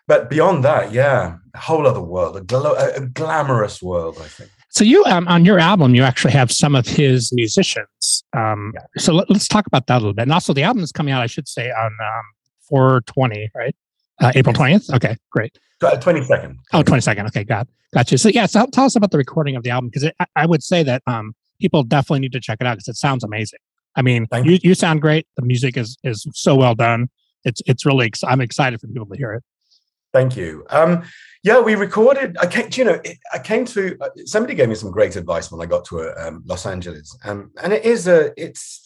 But 0.08 0.28
beyond 0.28 0.64
that, 0.64 0.92
yeah, 0.92 1.36
a 1.54 1.58
whole 1.58 1.86
other 1.86 2.02
world, 2.02 2.36
a, 2.36 2.40
glo- 2.40 2.74
a, 2.74 3.02
a 3.02 3.06
glamorous 3.06 3.80
world, 3.80 4.18
I 4.20 4.24
think. 4.26 4.50
So 4.70 4.84
you 4.84 5.04
um, 5.04 5.28
on 5.28 5.44
your 5.44 5.58
album, 5.58 5.94
you 5.94 6.02
actually 6.02 6.32
have 6.32 6.50
some 6.50 6.74
of 6.74 6.86
his 6.86 7.30
musicians. 7.32 8.24
Um, 8.36 8.72
Yeah. 8.74 8.80
So 8.98 9.12
let, 9.14 9.30
us 9.30 9.46
talk 9.46 9.66
about 9.66 9.86
that 9.86 9.96
a 9.96 10.00
little 10.00 10.14
bit. 10.14 10.22
And 10.22 10.32
also, 10.32 10.52
the 10.52 10.62
album 10.62 10.82
is 10.82 10.92
coming 10.92 11.12
out, 11.14 11.22
I 11.22 11.26
should 11.26 11.46
say, 11.46 11.70
on 11.70 11.86
um, 11.86 12.24
420, 12.68 13.50
right? 13.54 13.76
Uh, 14.20 14.32
April 14.34 14.54
20th? 14.54 14.94
Okay, 14.94 15.16
great. 15.30 15.58
Uh, 15.82 15.96
22nd. 15.96 16.56
Oh, 16.72 16.82
22nd. 16.82 17.26
Okay, 17.28 17.44
got 17.44 17.66
got 17.92 18.10
you. 18.12 18.18
So 18.18 18.28
yeah, 18.28 18.46
so 18.46 18.66
tell 18.66 18.84
us 18.84 18.96
about 18.96 19.10
the 19.10 19.18
recording 19.18 19.56
of 19.56 19.62
the 19.62 19.70
album 19.70 19.90
because 19.92 20.10
I, 20.20 20.26
I, 20.36 20.46
would 20.46 20.62
say 20.62 20.82
that 20.84 21.02
um, 21.06 21.34
people 21.60 21.82
definitely 21.82 22.20
need 22.20 22.32
to 22.32 22.40
check 22.40 22.58
it 22.60 22.66
out 22.66 22.74
because 22.74 22.88
it 22.88 22.96
sounds 22.96 23.24
amazing. 23.24 23.58
I 23.96 24.02
mean, 24.02 24.26
you, 24.44 24.58
you 24.62 24.74
sound 24.74 25.02
great. 25.02 25.26
The 25.36 25.42
music 25.42 25.76
is 25.76 25.98
is 26.04 26.26
so 26.34 26.54
well 26.54 26.74
done. 26.74 27.08
It's 27.44 27.60
it's 27.66 27.84
really 27.84 28.06
ex- 28.06 28.24
I'm 28.24 28.40
excited 28.40 28.80
for 28.80 28.86
people 28.86 29.06
to 29.06 29.16
hear 29.16 29.32
it. 29.34 29.44
Thank 30.12 30.36
you. 30.36 30.64
Um, 30.68 31.04
yeah, 31.42 31.60
we 31.60 31.74
recorded. 31.74 32.36
I 32.38 32.46
came, 32.46 32.68
you 32.72 32.84
know, 32.84 33.00
I 33.32 33.38
came 33.38 33.64
to. 33.66 33.96
Uh, 34.00 34.08
somebody 34.26 34.54
gave 34.54 34.68
me 34.68 34.74
some 34.74 34.90
great 34.90 35.16
advice 35.16 35.50
when 35.50 35.60
I 35.60 35.66
got 35.66 35.84
to 35.86 36.00
uh, 36.00 36.28
um, 36.28 36.42
Los 36.46 36.66
Angeles, 36.66 37.16
um, 37.24 37.50
and 37.62 37.72
it 37.72 37.84
is 37.84 38.06
a. 38.06 38.32
It's. 38.36 38.84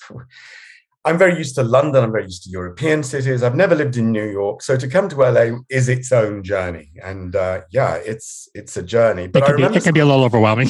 I'm 1.06 1.18
very 1.18 1.38
used 1.38 1.54
to 1.54 1.62
London. 1.62 2.02
I'm 2.02 2.10
very 2.10 2.24
used 2.24 2.42
to 2.44 2.50
European 2.50 3.04
cities. 3.04 3.44
I've 3.44 3.54
never 3.54 3.76
lived 3.76 3.96
in 3.96 4.10
New 4.10 4.28
York, 4.28 4.60
so 4.60 4.76
to 4.76 4.88
come 4.88 5.08
to 5.08 5.16
LA 5.16 5.58
is 5.70 5.88
its 5.88 6.10
own 6.10 6.42
journey. 6.42 6.90
And 7.02 7.36
uh, 7.36 7.60
yeah, 7.70 7.94
it's 7.94 8.48
it's 8.54 8.76
a 8.76 8.82
journey. 8.82 9.28
But 9.28 9.44
it 9.44 9.46
can, 9.46 9.56
be, 9.56 9.76
it 9.78 9.84
can 9.84 9.94
be 9.94 10.00
a 10.00 10.04
little 10.04 10.24
overwhelming. 10.24 10.68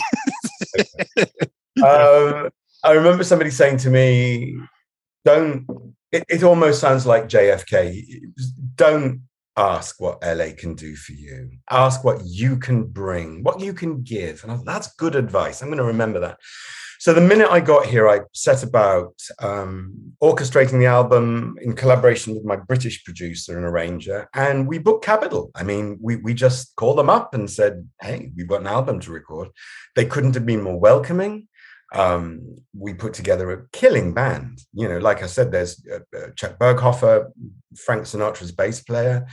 um, 1.82 2.50
I 2.84 2.92
remember 2.92 3.24
somebody 3.24 3.50
saying 3.50 3.78
to 3.78 3.90
me, 3.90 4.56
"Don't." 5.24 5.66
It, 6.12 6.24
it 6.28 6.42
almost 6.44 6.80
sounds 6.80 7.06
like 7.06 7.24
JFK. 7.24 8.04
Don't 8.76 9.22
ask 9.56 10.00
what 10.00 10.22
LA 10.22 10.48
can 10.56 10.74
do 10.74 10.94
for 10.96 11.12
you. 11.12 11.50
Ask 11.70 12.04
what 12.04 12.20
you 12.24 12.58
can 12.58 12.84
bring, 12.84 13.42
what 13.42 13.60
you 13.60 13.72
can 13.72 14.02
give. 14.02 14.42
And 14.42 14.52
I, 14.52 14.58
that's 14.64 14.94
good 14.94 15.16
advice. 15.16 15.62
I'm 15.62 15.68
going 15.68 15.78
to 15.78 15.84
remember 15.84 16.20
that. 16.20 16.38
So 17.06 17.14
the 17.14 17.20
minute 17.20 17.52
I 17.52 17.60
got 17.60 17.86
here, 17.86 18.08
I 18.08 18.22
set 18.32 18.64
about 18.64 19.14
um, 19.38 20.12
orchestrating 20.20 20.80
the 20.80 20.86
album 20.86 21.56
in 21.62 21.76
collaboration 21.76 22.34
with 22.34 22.44
my 22.44 22.56
British 22.56 23.04
producer 23.04 23.56
and 23.56 23.64
arranger, 23.64 24.28
and 24.34 24.66
we 24.66 24.78
booked 24.78 25.04
Capitol. 25.04 25.52
I 25.54 25.62
mean, 25.62 25.98
we 26.02 26.16
we 26.16 26.34
just 26.34 26.74
called 26.74 26.98
them 26.98 27.08
up 27.08 27.32
and 27.32 27.48
said, 27.48 27.88
"Hey, 28.02 28.32
we've 28.34 28.48
got 28.48 28.62
an 28.62 28.66
album 28.66 28.98
to 28.98 29.12
record." 29.12 29.50
They 29.94 30.04
couldn't 30.04 30.34
have 30.34 30.44
been 30.46 30.64
more 30.64 30.80
welcoming. 30.80 31.46
Um, 31.94 32.56
we 32.76 32.92
put 32.92 33.14
together 33.14 33.52
a 33.52 33.68
killing 33.68 34.12
band. 34.12 34.62
You 34.72 34.88
know, 34.88 34.98
like 34.98 35.22
I 35.22 35.26
said, 35.26 35.52
there's 35.52 35.86
uh, 35.86 36.00
uh, 36.12 36.30
Chuck 36.34 36.58
Berghofer, 36.58 37.30
Frank 37.76 38.02
Sinatra's 38.02 38.50
bass 38.50 38.80
player, 38.80 39.28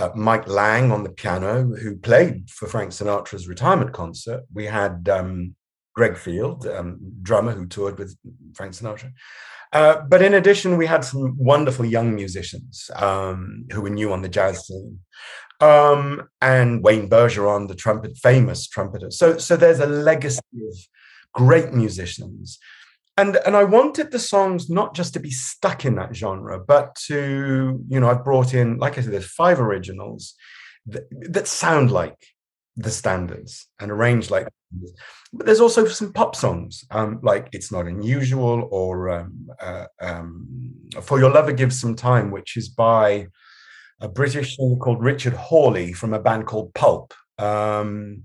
uh, 0.00 0.10
Mike 0.16 0.48
Lang 0.48 0.90
on 0.90 1.04
the 1.04 1.10
piano, 1.10 1.62
who 1.62 1.94
played 1.98 2.50
for 2.50 2.66
Frank 2.66 2.90
Sinatra's 2.90 3.46
retirement 3.46 3.92
concert. 3.92 4.42
We 4.52 4.64
had 4.64 5.08
um, 5.08 5.54
Gregg 5.94 6.16
Field, 6.16 6.66
um, 6.66 6.98
drummer 7.22 7.52
who 7.52 7.66
toured 7.66 7.98
with 7.98 8.16
Frank 8.54 8.72
Sinatra. 8.72 9.12
Uh, 9.72 10.02
but 10.02 10.20
in 10.20 10.34
addition, 10.34 10.76
we 10.76 10.86
had 10.86 11.04
some 11.04 11.34
wonderful 11.38 11.84
young 11.84 12.14
musicians 12.14 12.90
um, 12.96 13.64
who 13.72 13.80
were 13.80 13.90
new 13.90 14.12
on 14.12 14.22
the 14.22 14.28
jazz 14.28 14.66
scene. 14.66 14.98
Um, 15.60 16.28
and 16.40 16.82
Wayne 16.82 17.08
Bergeron, 17.08 17.68
the 17.68 17.74
trumpet, 17.74 18.16
famous 18.18 18.66
trumpeter. 18.66 19.10
So, 19.10 19.38
so 19.38 19.56
there's 19.56 19.80
a 19.80 19.86
legacy 19.86 20.40
of 20.68 20.76
great 21.32 21.72
musicians. 21.72 22.58
And, 23.16 23.38
and 23.46 23.56
I 23.56 23.64
wanted 23.64 24.10
the 24.10 24.18
songs 24.18 24.68
not 24.68 24.94
just 24.94 25.14
to 25.14 25.20
be 25.20 25.30
stuck 25.30 25.84
in 25.84 25.96
that 25.96 26.16
genre, 26.16 26.58
but 26.58 26.94
to, 27.06 27.80
you 27.88 28.00
know, 28.00 28.10
I've 28.10 28.24
brought 28.24 28.54
in, 28.54 28.78
like 28.78 28.98
I 28.98 29.02
said, 29.02 29.12
there's 29.12 29.26
five 29.26 29.60
originals 29.60 30.34
that, 30.86 31.04
that 31.30 31.46
sound 31.46 31.90
like 31.90 32.16
the 32.76 32.90
standards 32.90 33.68
and 33.80 33.90
arranged 33.90 34.30
like 34.30 34.48
but 35.32 35.46
there's 35.46 35.60
also 35.60 35.86
some 35.86 36.12
pop 36.12 36.34
songs 36.34 36.84
um, 36.90 37.20
like 37.22 37.48
it's 37.52 37.70
not 37.70 37.86
unusual 37.86 38.68
or 38.70 39.10
um, 39.10 39.50
uh, 39.60 39.84
um, 40.00 40.72
for 41.02 41.18
your 41.18 41.30
lover 41.30 41.52
gives 41.52 41.78
some 41.78 41.94
time 41.94 42.30
which 42.30 42.56
is 42.56 42.68
by 42.68 43.26
a 44.00 44.08
british 44.08 44.56
singer 44.56 44.76
called 44.76 45.02
richard 45.02 45.34
hawley 45.34 45.92
from 45.92 46.14
a 46.14 46.20
band 46.20 46.46
called 46.46 46.72
pulp. 46.74 47.12
Um, 47.38 48.24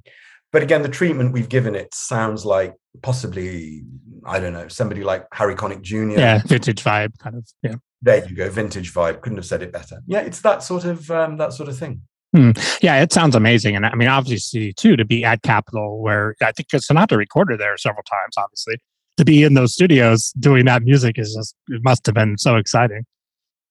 but 0.54 0.64
again 0.64 0.82
the 0.82 0.90
treatment 0.90 1.34
we've 1.34 1.50
given 1.50 1.76
it 1.76 1.94
sounds 1.94 2.46
like 2.46 2.74
possibly 3.02 3.84
i 4.26 4.40
don't 4.40 4.54
know 4.54 4.68
somebody 4.70 5.04
like 5.04 5.26
harry 5.34 5.56
connick 5.56 5.82
jr 5.82 6.12
yeah 6.12 6.42
vintage 6.46 6.84
vibe 6.84 7.18
kind 7.20 7.36
of 7.36 7.48
yeah. 7.62 7.76
There 8.02 8.24
you 8.28 8.36
go 8.36 8.48
vintage 8.50 8.94
vibe. 8.94 9.22
Couldn't 9.22 9.40
have 9.40 9.46
said 9.48 9.64
it 9.64 9.72
better. 9.72 10.02
Yeah 10.06 10.20
it's 10.20 10.42
that 10.42 10.62
sort 10.62 10.86
of 10.86 11.10
um, 11.10 11.38
that 11.38 11.54
sort 11.54 11.68
of 11.68 11.78
thing 11.78 12.02
Hmm. 12.38 12.52
Yeah, 12.84 13.02
it 13.02 13.12
sounds 13.12 13.34
amazing. 13.34 13.76
And 13.76 13.84
I 13.84 13.96
mean, 13.96 14.08
obviously, 14.08 14.72
too, 14.74 14.96
to 14.96 15.04
be 15.04 15.26
at 15.26 15.42
Capitol, 15.42 16.00
where 16.00 16.36
I 16.40 16.52
think 16.52 16.70
Sinatra 16.70 17.18
recorded 17.18 17.60
there 17.60 17.76
several 17.78 18.04
times, 18.04 18.36
obviously, 18.38 18.78
to 19.18 19.26
be 19.26 19.42
in 19.42 19.56
those 19.56 19.74
studios 19.74 20.32
doing 20.40 20.66
that 20.66 20.84
music 20.84 21.18
is 21.18 21.34
just, 21.34 21.56
it 21.70 21.84
must 21.84 22.06
have 22.06 22.14
been 22.14 22.38
so 22.38 22.56
exciting. 22.58 23.08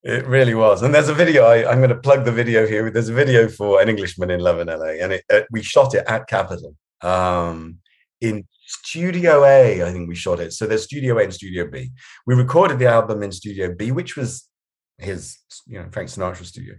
It 0.03 0.27
really 0.27 0.55
was. 0.55 0.83
And 0.83 0.93
there's 0.93 1.09
a 1.09 1.15
video, 1.15 1.45
I, 1.45 1.71
am 1.71 1.79
going 1.79 1.91
to 1.91 1.97
plug 1.97 2.25
the 2.25 2.33
video 2.33 2.67
here. 2.67 2.91
There's 2.91 3.09
a 3.09 3.15
video 3.15 3.49
for 3.49 3.81
An 3.81 3.89
Englishman 3.89 4.33
in 4.33 4.41
Love 4.41 4.59
in 4.59 4.67
LA, 4.67 4.99
and 5.01 5.13
it, 5.13 5.25
uh, 5.33 5.43
we 5.53 5.63
shot 5.63 5.95
it 5.95 6.05
at 6.09 6.27
Capitol 6.27 6.75
um, 7.03 7.79
in 8.21 8.49
Studio 8.67 9.45
A, 9.45 9.85
I 9.85 9.93
think 9.93 10.09
we 10.09 10.17
shot 10.17 10.41
it. 10.41 10.53
So 10.53 10.67
there's 10.67 10.83
Studio 10.83 11.17
A 11.19 11.23
and 11.23 11.35
Studio 11.35 11.71
B. 11.71 11.93
We 12.27 12.35
recorded 12.35 12.81
the 12.81 12.89
album 12.89 13.23
in 13.23 13.31
Studio 13.31 13.73
B, 13.73 13.93
which 13.93 14.17
was 14.17 14.49
his, 14.99 15.39
you 15.69 15.79
know, 15.79 15.87
Frank 15.93 16.09
Sinatra 16.09 16.45
studio. 16.45 16.75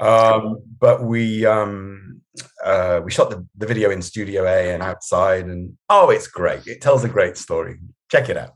Um, 0.00 0.58
but 0.80 1.04
we 1.04 1.46
um, 1.46 2.20
uh, 2.64 3.00
we 3.04 3.10
shot 3.10 3.30
the, 3.30 3.46
the 3.56 3.66
video 3.66 3.90
in 3.90 4.02
Studio 4.02 4.44
A 4.44 4.72
and 4.72 4.82
outside, 4.82 5.46
and 5.46 5.76
oh, 5.88 6.10
it's 6.10 6.26
great! 6.26 6.66
It 6.66 6.80
tells 6.80 7.04
a 7.04 7.08
great 7.08 7.36
story. 7.36 7.78
Check 8.10 8.28
it 8.28 8.36
out. 8.36 8.54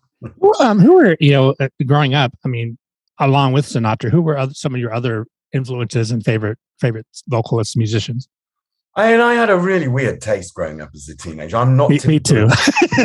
um, 0.60 0.78
who 0.78 0.94
were 0.94 1.16
you 1.20 1.30
know 1.30 1.54
uh, 1.60 1.68
growing 1.86 2.14
up? 2.14 2.32
I 2.44 2.48
mean, 2.48 2.76
along 3.18 3.52
with 3.52 3.66
Sinatra, 3.66 4.10
who 4.10 4.22
were 4.22 4.36
other, 4.36 4.54
some 4.54 4.74
of 4.74 4.80
your 4.80 4.92
other 4.92 5.26
influences 5.52 6.10
and 6.10 6.24
favorite 6.24 6.58
favorite 6.80 7.06
vocalists, 7.28 7.76
musicians? 7.76 8.28
I 8.98 9.12
and 9.12 9.22
I 9.22 9.34
had 9.34 9.48
a 9.48 9.56
really 9.56 9.86
weird 9.86 10.20
taste 10.20 10.54
growing 10.54 10.80
up 10.80 10.90
as 10.92 11.08
a 11.08 11.16
teenager. 11.16 11.56
I'm 11.56 11.76
not. 11.76 11.90
Me, 11.90 12.00
me 12.04 12.18
too. 12.18 12.48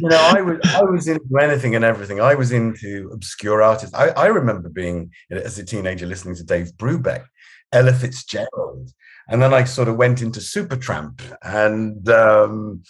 you 0.00 0.08
know, 0.08 0.18
I 0.18 0.42
was 0.42 0.58
I 0.64 0.82
was 0.82 1.08
into 1.08 1.24
anything 1.40 1.74
and 1.74 1.82
everything. 1.82 2.20
I 2.20 2.34
was 2.34 2.52
into 2.52 3.08
obscure 3.10 3.62
artists. 3.62 3.94
I, 3.94 4.08
I 4.10 4.26
remember 4.26 4.68
being 4.68 5.10
as 5.30 5.58
a 5.58 5.64
teenager 5.64 6.04
listening 6.04 6.34
to 6.36 6.44
Dave 6.44 6.72
Brubeck 6.76 7.24
Ella 7.72 7.92
Fitzgerald. 7.92 8.92
And 9.28 9.42
then 9.42 9.52
I 9.52 9.64
sort 9.64 9.88
of 9.88 9.96
went 9.96 10.22
into 10.22 10.40
Supertramp 10.40 11.20
and 11.42 12.08
um, 12.08 12.82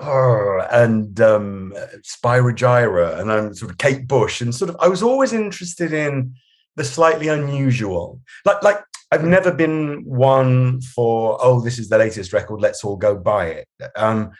oh, 0.00 0.66
and 0.70 1.20
um, 1.20 1.74
Spyro 2.02 2.52
Gyra 2.56 3.20
and 3.20 3.30
I'm 3.30 3.54
sort 3.54 3.70
of 3.70 3.78
Kate 3.78 4.08
Bush 4.08 4.40
and 4.40 4.54
sort 4.54 4.70
of 4.70 4.76
I 4.80 4.88
was 4.88 5.02
always 5.02 5.32
interested 5.32 5.92
in 5.92 6.34
the 6.76 6.84
slightly 6.84 7.28
unusual. 7.28 8.20
Like 8.46 8.62
like 8.62 8.78
I've 9.10 9.24
never 9.24 9.52
been 9.52 10.02
one 10.06 10.80
for 10.80 11.38
oh 11.42 11.60
this 11.60 11.78
is 11.78 11.90
the 11.90 11.98
latest 11.98 12.32
record 12.32 12.62
let's 12.62 12.82
all 12.82 12.96
go 12.96 13.14
buy 13.14 13.46
it. 13.48 13.68
Um, 13.94 14.30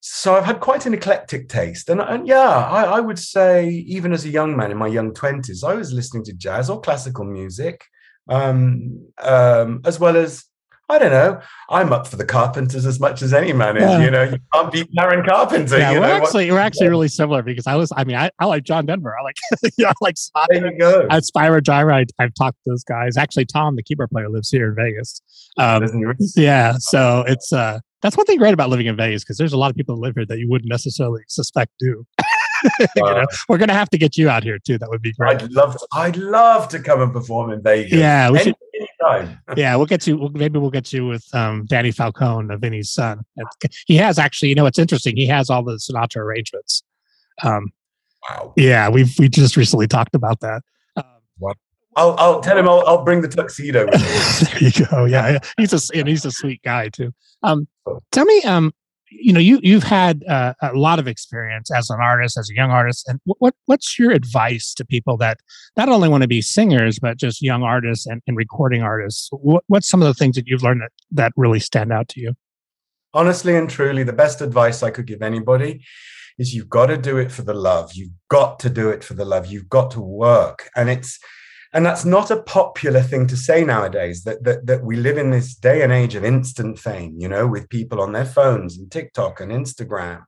so 0.00 0.34
I've 0.34 0.44
had 0.44 0.60
quite 0.60 0.86
an 0.86 0.94
eclectic 0.94 1.48
taste, 1.48 1.88
and, 1.88 2.00
and 2.00 2.26
yeah, 2.26 2.48
I, 2.48 2.84
I, 2.84 3.00
would 3.00 3.18
say 3.18 3.68
even 3.68 4.12
as 4.12 4.24
a 4.24 4.28
young 4.28 4.56
man 4.56 4.70
in 4.70 4.76
my 4.76 4.86
young 4.86 5.12
twenties, 5.12 5.64
I 5.64 5.74
was 5.74 5.92
listening 5.92 6.22
to 6.24 6.32
jazz 6.32 6.70
or 6.70 6.80
classical 6.80 7.24
music 7.24 7.84
um, 8.28 9.06
um, 9.18 9.80
as 9.84 9.98
well 9.98 10.16
as 10.16 10.44
I 10.90 10.98
don't 10.98 11.10
know. 11.10 11.40
I'm 11.68 11.92
up 11.92 12.06
for 12.06 12.16
the 12.16 12.24
Carpenters 12.24 12.86
as 12.86 12.98
much 12.98 13.20
as 13.20 13.34
any 13.34 13.52
man 13.52 13.76
is. 13.76 13.82
Yeah. 13.82 14.04
You 14.04 14.10
know, 14.10 14.22
you 14.22 14.38
can't 14.54 14.72
beat 14.72 14.88
Karen 14.96 15.22
Carpenter. 15.22 15.78
Yeah, 15.78 15.92
we're 15.92 16.00
know? 16.00 16.06
actually 16.06 16.50
we're 16.50 16.58
actually 16.58 16.88
really 16.88 17.08
similar 17.08 17.42
because 17.42 17.66
I 17.66 17.74
was. 17.74 17.92
I 17.94 18.04
mean, 18.04 18.16
I, 18.16 18.30
I 18.38 18.46
like 18.46 18.64
John 18.64 18.86
Denver. 18.86 19.14
I 19.18 19.22
like 19.22 19.36
you 19.76 19.84
know, 19.84 19.90
I 19.90 19.92
like 20.00 20.16
Spot. 20.16 20.46
There 20.50 20.72
you 20.72 20.78
go. 20.78 21.06
At 21.10 21.24
Spyro 21.24 21.60
Gyra, 21.60 22.06
I, 22.18 22.22
have 22.22 22.32
talked 22.34 22.56
to 22.64 22.70
those 22.70 22.84
guys. 22.84 23.18
Actually, 23.18 23.44
Tom, 23.44 23.76
the 23.76 23.82
keyboard 23.82 24.10
player, 24.10 24.30
lives 24.30 24.48
here 24.48 24.68
in 24.68 24.76
Vegas. 24.76 25.20
Um, 25.58 25.84
yeah, 26.36 26.76
so 26.78 27.22
it's 27.26 27.52
uh, 27.52 27.80
that's 28.00 28.16
one 28.16 28.24
thing 28.24 28.38
great 28.38 28.54
about 28.54 28.70
living 28.70 28.86
in 28.86 28.96
Vegas 28.96 29.24
because 29.24 29.36
there's 29.36 29.52
a 29.52 29.58
lot 29.58 29.70
of 29.70 29.76
people 29.76 29.94
that 29.96 30.00
live 30.00 30.14
here 30.14 30.24
that 30.26 30.38
you 30.38 30.48
wouldn't 30.48 30.70
necessarily 30.70 31.22
suspect 31.28 31.72
do. 31.78 32.06
you 32.80 32.86
know, 32.96 33.26
we're 33.48 33.58
gonna 33.58 33.74
have 33.74 33.90
to 33.90 33.98
get 33.98 34.16
you 34.16 34.28
out 34.28 34.42
here 34.42 34.58
too. 34.58 34.78
That 34.78 34.88
would 34.88 35.02
be 35.02 35.12
great. 35.12 35.42
I'd 35.42 35.52
love 35.52 35.78
to. 35.78 35.86
I'd 35.92 36.16
love 36.16 36.68
to 36.68 36.78
come 36.78 37.00
and 37.00 37.12
perform 37.12 37.52
in 37.52 37.62
Vegas. 37.62 37.92
Yeah, 37.92 38.30
we 38.30 38.38
Any, 38.38 38.44
should. 38.44 38.54
Anytime. 38.74 39.40
yeah, 39.56 39.76
we'll 39.76 39.86
get 39.86 40.06
you. 40.06 40.30
Maybe 40.34 40.58
we'll 40.58 40.70
get 40.70 40.92
you 40.92 41.06
with 41.06 41.24
um, 41.34 41.66
Danny 41.66 41.90
Falcone, 41.90 42.52
of 42.52 42.60
Vinny's 42.60 42.90
son. 42.90 43.20
He 43.86 43.96
has 43.96 44.18
actually. 44.18 44.50
You 44.50 44.54
know, 44.54 44.66
it's 44.66 44.78
interesting. 44.78 45.16
He 45.16 45.26
has 45.26 45.50
all 45.50 45.62
the 45.62 45.74
Sinatra 45.74 46.18
arrangements. 46.18 46.82
Um, 47.42 47.72
wow. 48.28 48.52
Yeah, 48.56 48.88
we've 48.88 49.14
we 49.18 49.28
just 49.28 49.56
recently 49.56 49.86
talked 49.86 50.14
about 50.14 50.40
that. 50.40 50.62
Um, 50.96 51.04
I'll, 51.96 52.14
I'll 52.18 52.40
tell 52.40 52.56
him 52.56 52.68
I'll, 52.68 52.84
I'll 52.86 53.04
bring 53.04 53.22
the 53.22 53.28
tuxedo. 53.28 53.86
there 53.90 54.58
you 54.58 54.86
go. 54.86 55.04
Yeah, 55.04 55.38
he's 55.56 55.72
a 55.72 55.98
and 55.98 56.08
he's 56.08 56.24
a 56.24 56.30
sweet 56.30 56.62
guy 56.62 56.88
too. 56.88 57.12
Um, 57.42 57.66
tell 58.12 58.24
me, 58.24 58.40
um, 58.42 58.72
you 59.10 59.32
know 59.32 59.40
you 59.40 59.60
you've 59.62 59.82
had 59.82 60.24
uh, 60.28 60.54
a 60.62 60.74
lot 60.74 60.98
of 60.98 61.08
experience 61.08 61.70
as 61.70 61.90
an 61.90 61.98
artist 62.00 62.36
as 62.38 62.50
a 62.50 62.54
young 62.54 62.70
artist 62.70 63.08
and 63.08 63.20
what 63.24 63.54
what's 63.66 63.98
your 63.98 64.10
advice 64.10 64.74
to 64.74 64.84
people 64.84 65.16
that 65.16 65.38
not 65.76 65.88
only 65.88 66.08
want 66.08 66.22
to 66.22 66.28
be 66.28 66.42
singers 66.42 66.98
but 66.98 67.16
just 67.16 67.42
young 67.42 67.62
artists 67.62 68.06
and, 68.06 68.22
and 68.26 68.36
recording 68.36 68.82
artists? 68.82 69.28
What, 69.32 69.64
what's 69.68 69.88
some 69.88 70.02
of 70.02 70.08
the 70.08 70.14
things 70.14 70.36
that 70.36 70.46
you've 70.46 70.62
learned 70.62 70.82
that, 70.82 70.92
that 71.12 71.32
really 71.36 71.60
stand 71.60 71.92
out 71.92 72.08
to 72.10 72.20
you? 72.20 72.34
Honestly 73.14 73.56
and 73.56 73.68
truly 73.68 74.02
the 74.02 74.12
best 74.12 74.40
advice 74.40 74.82
i 74.82 74.90
could 74.90 75.06
give 75.06 75.22
anybody 75.22 75.82
is 76.38 76.54
you've 76.54 76.68
got 76.68 76.86
to 76.86 76.96
do 76.96 77.18
it 77.18 77.32
for 77.32 77.42
the 77.42 77.54
love. 77.54 77.92
You've 77.94 78.12
got 78.28 78.60
to 78.60 78.70
do 78.70 78.90
it 78.90 79.02
for 79.02 79.14
the 79.14 79.24
love. 79.24 79.46
You've 79.46 79.68
got 79.68 79.90
to 79.92 80.00
work. 80.00 80.70
And 80.76 80.88
it's 80.88 81.18
and 81.74 81.84
that's 81.84 82.04
not 82.04 82.30
a 82.30 82.42
popular 82.42 83.02
thing 83.02 83.26
to 83.26 83.36
say 83.36 83.62
nowadays 83.64 84.24
that, 84.24 84.42
that 84.44 84.66
that 84.66 84.84
we 84.84 84.96
live 84.96 85.18
in 85.18 85.30
this 85.30 85.54
day 85.54 85.82
and 85.82 85.92
age 85.92 86.14
of 86.14 86.24
instant 86.24 86.78
fame 86.78 87.14
you 87.18 87.28
know 87.28 87.46
with 87.46 87.68
people 87.68 88.00
on 88.00 88.12
their 88.12 88.24
phones 88.24 88.78
and 88.78 88.90
tiktok 88.90 89.40
and 89.40 89.52
instagram. 89.52 90.24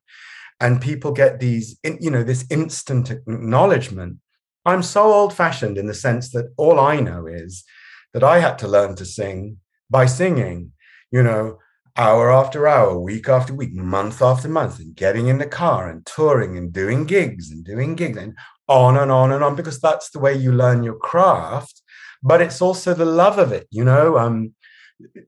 And 0.62 0.83
people 0.83 1.12
get 1.12 1.40
these 1.40 1.79
you 1.83 2.11
know 2.11 2.22
this 2.22 2.44
instant 2.50 3.11
acknowledgement. 3.11 4.18
I'm 4.66 4.83
so 4.83 5.05
old 5.05 5.33
fashioned 5.33 5.79
in 5.79 5.87
the 5.87 5.94
sense 5.94 6.31
that 6.33 6.53
all 6.59 6.79
i 6.79 7.00
know 7.00 7.26
is 7.26 7.64
that 8.12 8.22
i 8.22 8.40
had 8.40 8.59
to 8.59 8.68
learn 8.68 8.94
to 8.96 9.07
sing 9.07 9.57
by 9.88 10.05
singing 10.05 10.72
you 11.11 11.22
know 11.22 11.59
hour 11.96 12.31
after 12.31 12.68
hour 12.68 12.98
week 12.98 13.29
after 13.29 13.55
week 13.55 13.74
month 13.74 14.22
after 14.22 14.48
month 14.48 14.79
and 14.79 14.94
getting 14.94 15.29
in 15.29 15.38
the 15.38 15.46
car 15.46 15.88
and 15.88 16.07
touring 16.07 16.57
and 16.57 16.72
doing 16.72 17.05
gigs 17.05 17.50
and 17.50 17.64
doing 17.64 17.94
gigs 17.94 18.18
and 18.18 18.35
on 18.71 18.97
and 18.97 19.11
on 19.11 19.33
and 19.33 19.43
on 19.43 19.57
because 19.57 19.81
that's 19.81 20.11
the 20.11 20.19
way 20.19 20.33
you 20.35 20.53
learn 20.53 20.83
your 20.83 20.97
craft 20.97 21.83
but 22.23 22.41
it's 22.41 22.63
also 22.63 22.95
the 22.95 23.05
love 23.05 23.39
of 23.39 23.53
it 23.53 23.67
you 23.71 23.85
know 23.85 24.17
um, 24.17 24.55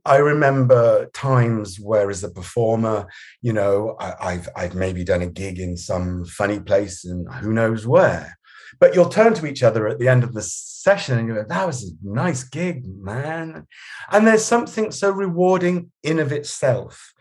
I 0.05 0.17
remember 0.17 1.07
times 1.15 1.79
where, 1.81 2.11
as 2.11 2.25
a 2.25 2.31
performer, 2.31 3.07
you 3.41 3.53
know, 3.53 3.97
I, 3.99 4.33
have 4.33 4.49
I've 4.57 4.75
maybe 4.75 5.05
done 5.05 5.23
a 5.23 5.27
gig 5.27 5.59
in 5.59 5.77
some 5.77 6.25
funny 6.25 6.61
place 6.61 7.05
and 7.05 7.27
who 7.35 7.53
knows 7.53 7.87
where, 7.87 8.39
but 8.81 8.95
you'll 8.95 9.09
turn 9.09 9.35
to 9.35 9.47
each 9.47 9.63
other 9.63 9.89
at 9.89 9.99
the 9.99 10.09
end 10.09 10.25
of 10.25 10.35
the 10.35 10.43
session 10.43 11.19
and 11.19 11.29
you 11.29 11.35
go, 11.35 11.45
"That 11.49 11.67
was 11.67 11.85
a 11.85 11.91
nice 12.03 12.45
gig, 12.45 12.85
man," 12.87 13.67
and 14.11 14.27
there's 14.27 14.45
something 14.45 14.91
so 14.91 15.11
rewarding 15.11 15.91
in 16.03 16.19
of 16.19 16.33
itself. 16.33 17.13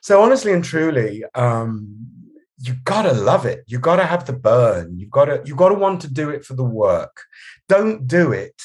So 0.00 0.22
honestly 0.22 0.52
and 0.52 0.64
truly, 0.64 1.24
um, 1.34 2.17
you 2.58 2.74
gotta 2.84 3.12
love 3.12 3.46
it. 3.46 3.64
You 3.66 3.78
gotta 3.78 4.04
have 4.04 4.26
the 4.26 4.32
burn. 4.32 4.98
You 4.98 5.06
gotta 5.06 5.42
you 5.44 5.54
gotta 5.54 5.74
want 5.74 6.00
to 6.02 6.12
do 6.12 6.30
it 6.30 6.44
for 6.44 6.54
the 6.54 6.64
work. 6.64 7.22
Don't 7.68 8.06
do 8.06 8.32
it. 8.32 8.60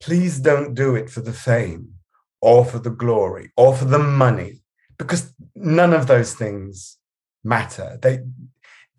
Please 0.00 0.40
don't 0.40 0.74
do 0.74 0.96
it 0.96 1.08
for 1.10 1.20
the 1.20 1.32
fame 1.32 1.94
or 2.40 2.64
for 2.64 2.78
the 2.78 2.90
glory 2.90 3.52
or 3.56 3.76
for 3.76 3.84
the 3.84 3.98
money, 3.98 4.62
because 4.98 5.32
none 5.54 5.92
of 5.92 6.06
those 6.06 6.34
things 6.34 6.98
matter. 7.44 7.98
They 8.02 8.20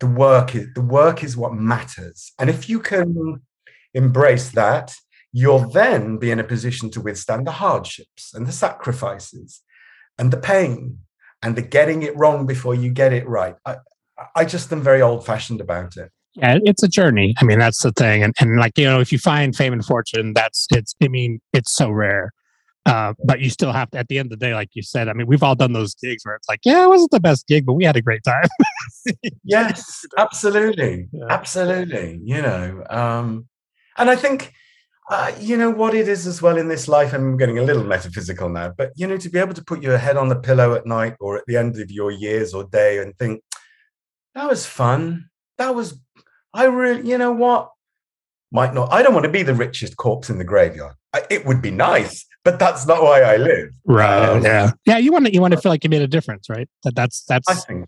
the 0.00 0.06
work 0.06 0.54
is 0.54 0.68
the 0.74 0.80
work 0.80 1.22
is 1.22 1.36
what 1.36 1.52
matters. 1.52 2.32
And 2.38 2.48
if 2.48 2.68
you 2.68 2.80
can 2.80 3.42
embrace 3.92 4.50
that, 4.52 4.94
you'll 5.32 5.70
then 5.70 6.16
be 6.16 6.30
in 6.30 6.40
a 6.40 6.44
position 6.44 6.90
to 6.90 7.00
withstand 7.00 7.46
the 7.46 7.52
hardships 7.52 8.32
and 8.32 8.46
the 8.46 8.52
sacrifices 8.52 9.60
and 10.18 10.30
the 10.30 10.38
pain 10.38 11.00
and 11.42 11.56
the 11.56 11.62
getting 11.62 12.02
it 12.02 12.16
wrong 12.16 12.46
before 12.46 12.74
you 12.74 12.90
get 12.90 13.12
it 13.12 13.26
right. 13.28 13.56
I, 13.66 13.76
I 14.36 14.44
just 14.44 14.72
am 14.72 14.82
very 14.82 15.02
old 15.02 15.26
fashioned 15.26 15.60
about 15.60 15.96
it. 15.96 16.10
Yeah, 16.34 16.58
it's 16.62 16.82
a 16.82 16.88
journey. 16.88 17.34
I 17.40 17.44
mean, 17.44 17.58
that's 17.58 17.82
the 17.82 17.92
thing. 17.92 18.22
And, 18.22 18.34
and 18.40 18.58
like, 18.58 18.78
you 18.78 18.84
know, 18.84 19.00
if 19.00 19.12
you 19.12 19.18
find 19.18 19.54
fame 19.54 19.72
and 19.72 19.84
fortune, 19.84 20.32
that's, 20.32 20.66
it's, 20.70 20.94
I 21.02 21.08
mean, 21.08 21.40
it's 21.52 21.74
so 21.74 21.90
rare. 21.90 22.32
Uh, 22.86 23.12
but 23.24 23.40
you 23.40 23.50
still 23.50 23.70
have 23.70 23.90
to, 23.90 23.98
at 23.98 24.08
the 24.08 24.18
end 24.18 24.32
of 24.32 24.38
the 24.38 24.46
day, 24.46 24.54
like 24.54 24.70
you 24.72 24.82
said, 24.82 25.08
I 25.08 25.12
mean, 25.12 25.26
we've 25.26 25.42
all 25.42 25.54
done 25.54 25.72
those 25.72 25.94
gigs 25.94 26.24
where 26.24 26.34
it's 26.34 26.48
like, 26.48 26.60
yeah, 26.64 26.84
it 26.84 26.88
wasn't 26.88 27.10
the 27.10 27.20
best 27.20 27.46
gig, 27.46 27.66
but 27.66 27.74
we 27.74 27.84
had 27.84 27.96
a 27.96 28.02
great 28.02 28.24
time. 28.24 28.48
yes, 29.44 30.04
absolutely. 30.16 31.08
Yeah. 31.12 31.26
Absolutely. 31.28 32.20
You 32.24 32.42
know, 32.42 32.84
um, 32.90 33.46
and 33.98 34.10
I 34.10 34.16
think, 34.16 34.52
uh, 35.12 35.32
you 35.38 35.56
know 35.56 35.70
what 35.70 35.94
it 35.94 36.08
is 36.08 36.26
as 36.26 36.40
well 36.40 36.56
in 36.56 36.68
this 36.68 36.88
life. 36.88 37.12
I'm 37.12 37.36
getting 37.36 37.58
a 37.58 37.62
little 37.62 37.84
metaphysical 37.84 38.48
now, 38.48 38.72
but 38.76 38.92
you 38.96 39.06
know, 39.06 39.16
to 39.18 39.28
be 39.28 39.38
able 39.38 39.54
to 39.54 39.64
put 39.64 39.82
your 39.82 39.98
head 39.98 40.16
on 40.16 40.28
the 40.28 40.36
pillow 40.36 40.74
at 40.74 40.86
night 40.86 41.14
or 41.20 41.36
at 41.36 41.44
the 41.46 41.56
end 41.56 41.78
of 41.78 41.90
your 41.90 42.10
years 42.10 42.54
or 42.54 42.64
day 42.64 42.98
and 42.98 43.16
think, 43.18 43.42
that 44.34 44.48
was 44.48 44.64
fun. 44.64 45.28
That 45.58 45.74
was, 45.74 46.00
I 46.54 46.64
really, 46.64 47.06
you 47.08 47.18
know 47.18 47.32
what? 47.32 47.70
Might 48.50 48.72
not, 48.74 48.92
I 48.92 49.02
don't 49.02 49.14
want 49.14 49.24
to 49.24 49.30
be 49.30 49.42
the 49.42 49.54
richest 49.54 49.96
corpse 49.96 50.30
in 50.30 50.38
the 50.38 50.44
graveyard. 50.44 50.94
I, 51.12 51.24
it 51.30 51.44
would 51.44 51.60
be 51.60 51.70
nice, 51.70 52.26
but 52.42 52.58
that's 52.58 52.86
not 52.86 53.02
why 53.02 53.20
I 53.20 53.36
live. 53.36 53.70
Right. 53.84 54.28
Um, 54.28 54.42
yeah. 54.42 54.72
Yeah. 54.86 54.98
You 54.98 55.12
want 55.12 55.26
to, 55.26 55.32
you 55.34 55.40
want 55.40 55.52
to 55.52 55.60
feel 55.60 55.70
like 55.70 55.84
you 55.84 55.90
made 55.90 56.02
a 56.02 56.08
difference, 56.08 56.48
right? 56.48 56.68
That 56.84 56.94
that's, 56.94 57.24
that's, 57.24 57.48
I 57.48 57.54
think, 57.54 57.86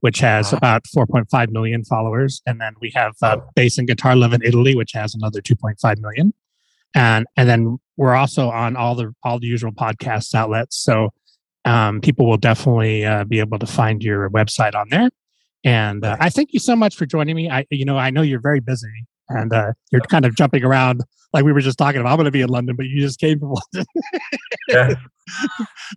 which 0.00 0.18
has 0.18 0.52
wow. 0.52 0.58
about 0.58 0.84
4.5 0.84 1.50
million 1.50 1.84
followers, 1.84 2.42
and 2.46 2.60
then 2.60 2.74
we 2.80 2.90
have 2.94 3.14
uh, 3.22 3.38
Bass 3.54 3.78
and 3.78 3.86
Guitar 3.86 4.16
Love 4.16 4.32
in 4.32 4.42
Italy, 4.42 4.74
which 4.74 4.92
has 4.92 5.14
another 5.14 5.40
2.5 5.40 5.98
million, 6.00 6.34
and 6.94 7.26
and 7.36 7.48
then 7.48 7.78
we're 7.96 8.14
also 8.14 8.50
on 8.50 8.76
all 8.76 8.96
the 8.96 9.14
all 9.22 9.38
the 9.38 9.46
usual 9.46 9.72
podcast 9.72 10.34
outlets. 10.34 10.76
So 10.76 11.10
um, 11.64 12.00
people 12.00 12.26
will 12.26 12.36
definitely 12.36 13.04
uh, 13.04 13.24
be 13.24 13.40
able 13.40 13.58
to 13.58 13.66
find 13.66 14.02
your 14.02 14.30
website 14.30 14.74
on 14.74 14.88
there. 14.90 15.10
And 15.64 16.04
uh, 16.04 16.16
I 16.20 16.28
thank 16.28 16.52
you 16.52 16.60
so 16.60 16.76
much 16.76 16.94
for 16.94 17.06
joining 17.06 17.36
me. 17.36 17.50
I, 17.50 17.66
you 17.70 17.84
know, 17.84 17.96
I 17.96 18.10
know 18.10 18.22
you're 18.22 18.40
very 18.40 18.60
busy 18.60 19.06
and 19.28 19.52
uh, 19.52 19.72
you're 19.90 20.02
kind 20.02 20.26
of 20.26 20.36
jumping 20.36 20.62
around 20.62 21.02
like 21.32 21.44
we 21.44 21.52
were 21.52 21.60
just 21.60 21.78
talking 21.78 22.00
about. 22.00 22.10
I'm 22.10 22.16
going 22.16 22.26
to 22.26 22.30
be 22.30 22.42
in 22.42 22.48
London, 22.48 22.76
but 22.76 22.86
you 22.86 23.00
just 23.00 23.18
came 23.18 23.40
from 23.40 23.54
London. 23.74 23.86
yeah. 24.68 24.94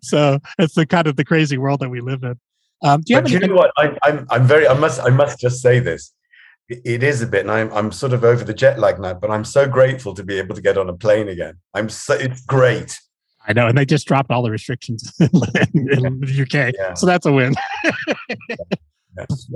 So 0.01 0.39
it's 0.57 0.75
the 0.75 0.85
kind 0.85 1.07
of 1.07 1.17
the 1.17 1.25
crazy 1.25 1.57
world 1.57 1.81
that 1.81 1.89
we 1.89 1.99
live 1.99 2.23
in. 2.23 2.39
Um, 2.83 3.01
do 3.01 3.13
you, 3.13 3.21
but 3.21 3.31
you 3.31 3.39
know 3.39 3.55
what? 3.55 3.71
I, 3.77 3.97
I'm, 4.03 4.25
I'm 4.29 4.47
very, 4.47 4.67
I 4.67 4.73
must, 4.73 5.01
I 5.01 5.09
must 5.09 5.39
just 5.39 5.61
say 5.61 5.79
this. 5.79 6.13
It 6.69 7.01
is 7.01 7.21
a 7.21 7.27
bit, 7.27 7.41
and 7.41 7.51
I'm, 7.51 7.71
I'm 7.71 7.91
sort 7.93 8.11
of 8.11 8.25
over 8.25 8.43
the 8.43 8.53
jet 8.53 8.77
lag 8.77 8.99
now, 8.99 9.13
but 9.13 9.31
I'm 9.31 9.45
so 9.45 9.67
grateful 9.67 10.13
to 10.13 10.23
be 10.23 10.37
able 10.37 10.53
to 10.53 10.61
get 10.61 10.77
on 10.77 10.89
a 10.89 10.93
plane 10.93 11.29
again. 11.29 11.55
I'm 11.73 11.87
so, 11.87 12.13
it's 12.13 12.41
great. 12.41 12.99
I 13.47 13.53
know, 13.53 13.67
and 13.67 13.77
they 13.77 13.85
just 13.85 14.07
dropped 14.07 14.29
all 14.29 14.43
the 14.43 14.51
restrictions 14.51 15.13
in, 15.19 15.27
in 15.73 16.19
the 16.19 16.41
UK, 16.41 16.73
yeah. 16.77 16.93
so 16.93 17.05
that's 17.05 17.25
a 17.25 17.31
win. 17.31 17.55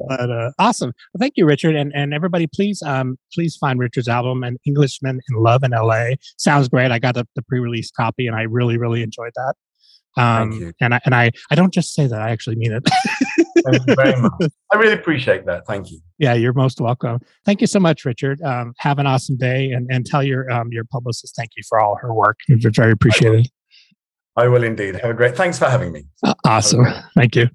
But 0.08 0.32
uh, 0.32 0.52
awesome. 0.60 0.92
Well, 1.14 1.20
thank 1.20 1.34
you, 1.36 1.46
Richard, 1.46 1.76
and 1.76 1.92
and 1.94 2.14
everybody. 2.14 2.48
Please, 2.48 2.82
um, 2.82 3.18
please 3.34 3.56
find 3.58 3.80
Richard's 3.80 4.08
album 4.08 4.44
"An 4.44 4.58
Englishman 4.66 5.20
in 5.30 5.38
Love 5.38 5.64
in 5.64 5.74
L.A." 5.74 6.18
Sounds 6.38 6.68
great. 6.68 6.92
I 6.92 7.00
got 7.00 7.16
the, 7.16 7.28
the 7.36 7.44
pre-release 7.44 7.92
copy, 7.92 8.28
and 8.28 8.36
I 8.36 8.44
really, 8.44 8.78
really 8.78 9.04
enjoyed 9.04 9.34
that. 9.36 9.54
Um, 10.18 10.52
thank 10.52 10.62
you. 10.62 10.74
And 10.82 10.94
I 10.96 11.00
and 11.06 11.16
I 11.16 11.32
I 11.52 11.56
don't 11.56 11.74
just 11.74 11.94
say 11.94 12.08
that. 12.08 12.22
I 12.22 12.32
actually 12.32 12.56
mean 12.56 12.74
it. 12.74 12.84
thank 13.66 13.88
you 13.88 13.96
very 13.96 14.20
much. 14.22 14.52
I 14.74 14.78
really 14.78 14.94
appreciate 14.94 15.46
that. 15.46 15.66
Thank 15.68 15.92
you. 15.92 16.00
Yeah, 16.18 16.34
you're 16.34 16.54
most 16.54 16.82
welcome. 16.82 17.20
Thank 17.46 17.62
you 17.62 17.68
so 17.68 17.80
much, 17.80 18.04
Richard. 18.04 18.42
Um, 18.42 18.74
have 18.78 19.00
an 19.00 19.08
awesome 19.08 19.38
day, 19.38 19.72
and 19.72 19.88
and 19.92 20.06
tell 20.06 20.24
your 20.24 20.50
um 20.52 20.70
your 20.72 20.86
publicist 20.86 21.36
thank 21.36 21.52
you 21.56 21.64
for 21.68 21.80
all 21.80 21.98
her 22.02 22.14
work. 22.14 22.40
It's 22.48 22.66
very 22.76 22.92
appreciated. 22.92 23.48
I 24.36 24.48
will 24.48 24.64
indeed. 24.64 24.96
Have 24.96 25.12
a 25.12 25.14
great. 25.14 25.36
Thanks 25.36 25.60
for 25.60 25.66
having 25.66 25.92
me. 25.92 26.06
Awesome. 26.46 26.86
Thank 27.16 27.36
you. 27.36 27.50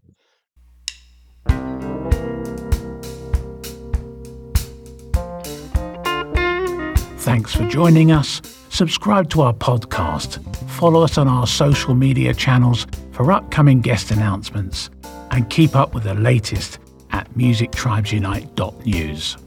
Thanks 7.18 7.54
for 7.54 7.66
joining 7.68 8.12
us. 8.12 8.40
Subscribe 8.68 9.30
to 9.30 9.40
our 9.40 9.54
podcast. 9.54 10.42
Follow 10.70 11.02
us 11.02 11.18
on 11.18 11.28
our 11.28 11.46
social 11.46 11.94
media 11.94 12.34
channels 12.34 12.86
for 13.12 13.32
upcoming 13.32 13.80
guest 13.80 14.10
announcements. 14.10 14.90
And 15.30 15.48
keep 15.50 15.74
up 15.74 15.94
with 15.94 16.04
the 16.04 16.14
latest 16.14 16.78
at 17.10 17.32
musictribesunite.news. 17.34 19.45